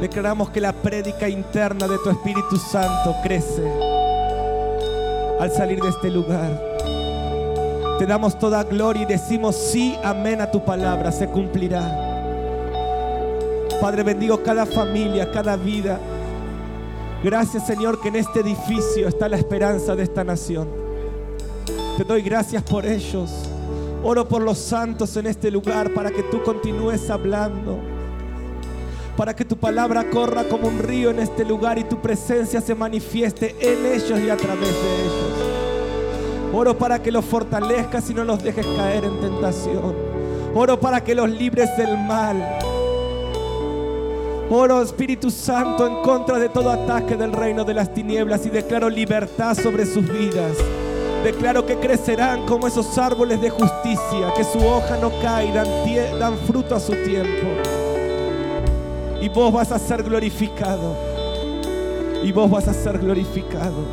[0.03, 3.67] declaramos que la prédica interna de tu Espíritu Santo crece
[5.41, 6.63] al salir de este lugar.
[7.99, 11.91] Te damos toda gloria y decimos sí, amén a tu palabra, se cumplirá.
[13.81, 15.99] Padre, bendigo cada familia, cada vida.
[17.25, 20.88] Gracias Señor que en este edificio está la esperanza de esta nación.
[21.99, 23.29] Te doy gracias por ellos.
[24.05, 27.77] Oro por los santos en este lugar para que tú continúes hablando.
[29.17, 32.77] Para que tu palabra corra como un río en este lugar y tu presencia se
[32.77, 36.53] manifieste en ellos y a través de ellos.
[36.55, 39.93] Oro para que los fortalezcas y no los dejes caer en tentación.
[40.55, 42.61] Oro para que los libres del mal.
[44.49, 48.89] Oro Espíritu Santo en contra de todo ataque del reino de las tinieblas y declaro
[48.89, 50.57] libertad sobre sus vidas.
[51.25, 55.67] Declaro que crecerán como esos árboles de justicia, que su hoja no cae dan,
[56.19, 57.47] dan fruto a su tiempo.
[59.21, 60.95] Y vos vas a ser glorificado.
[62.23, 63.85] Y vos vas a ser glorificado.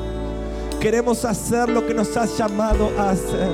[0.79, 3.51] Queremos hacer lo que nos has llamado a hacer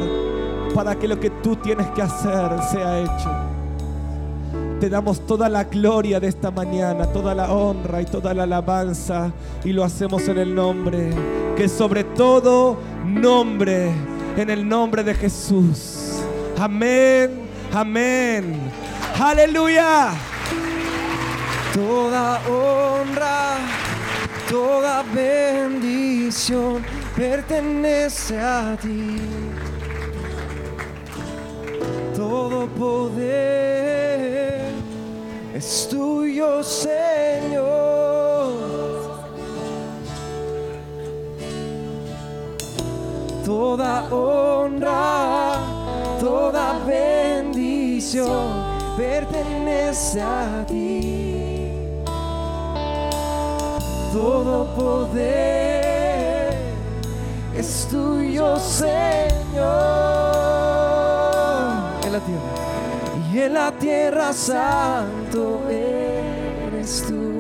[0.73, 3.60] para que lo que tú tienes que hacer sea hecho.
[4.81, 9.31] Te damos toda la gloria de esta mañana, toda la honra y toda la alabanza
[9.63, 11.11] y lo hacemos en el nombre,
[11.55, 13.91] que sobre todo nombre,
[14.35, 16.23] en el nombre de Jesús.
[16.57, 18.55] Amén, amén.
[19.19, 20.13] Aleluya.
[21.75, 23.57] Toda honra,
[24.49, 26.81] toda bendición
[27.15, 29.17] pertenece a ti.
[32.15, 33.90] Todo poder
[35.61, 37.67] es tuyo, Señor.
[43.45, 45.59] Toda honra,
[46.19, 48.47] toda bendición
[48.97, 51.71] pertenece a ti.
[54.11, 56.55] Todo poder
[57.55, 59.61] es tuyo, Señor.
[62.03, 62.50] En la tierra.
[63.33, 67.31] Y en la tierra santo eres tú.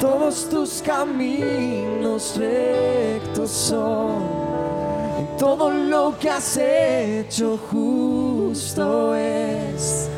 [0.00, 4.22] Todos tus caminos rectos son.
[5.20, 10.08] Y todo lo que has hecho justo es.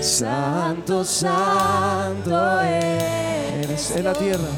[0.00, 4.48] Santo, santo eres en la tierra.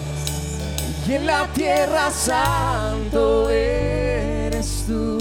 [1.06, 5.18] Y en la tierra santo eres tú.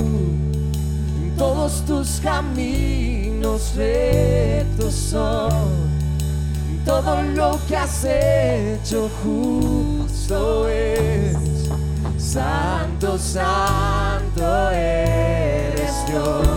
[1.37, 3.04] Todos tus caminos
[3.75, 5.49] rectos son.
[6.85, 11.35] Todo lo que has hecho justo es.
[12.17, 16.47] Santo, santo eres Dios.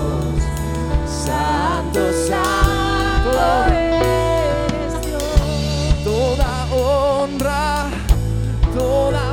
[1.07, 6.05] Santo, santo eres Dios.
[6.05, 7.91] Toda honra,
[8.77, 9.28] toda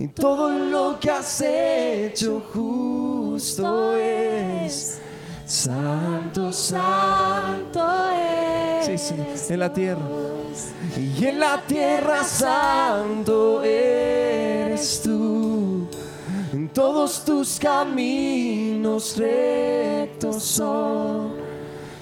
[0.00, 5.00] Y todo lo que has hecho justo es.
[5.44, 7.80] Santo, santo.
[8.10, 9.00] Eres.
[9.00, 10.02] Sí, sí, en la tierra.
[10.96, 15.88] Y en la tierra santo eres tú.
[16.52, 21.32] En todos tus caminos rectos son.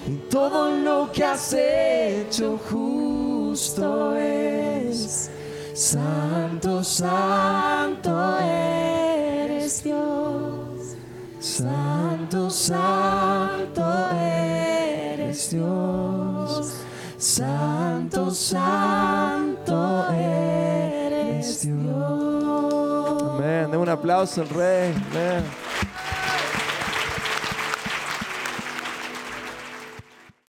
[0.07, 5.31] Y todo lo que has hecho justo es.
[5.77, 8.09] Santo, santo
[8.39, 10.95] eres Dios.
[11.39, 16.73] Santo, santo eres Dios.
[17.19, 23.21] Santo, santo eres Dios.
[23.35, 23.69] Amén.
[23.69, 24.95] Den un aplauso al Rey.
[25.11, 25.66] Amén.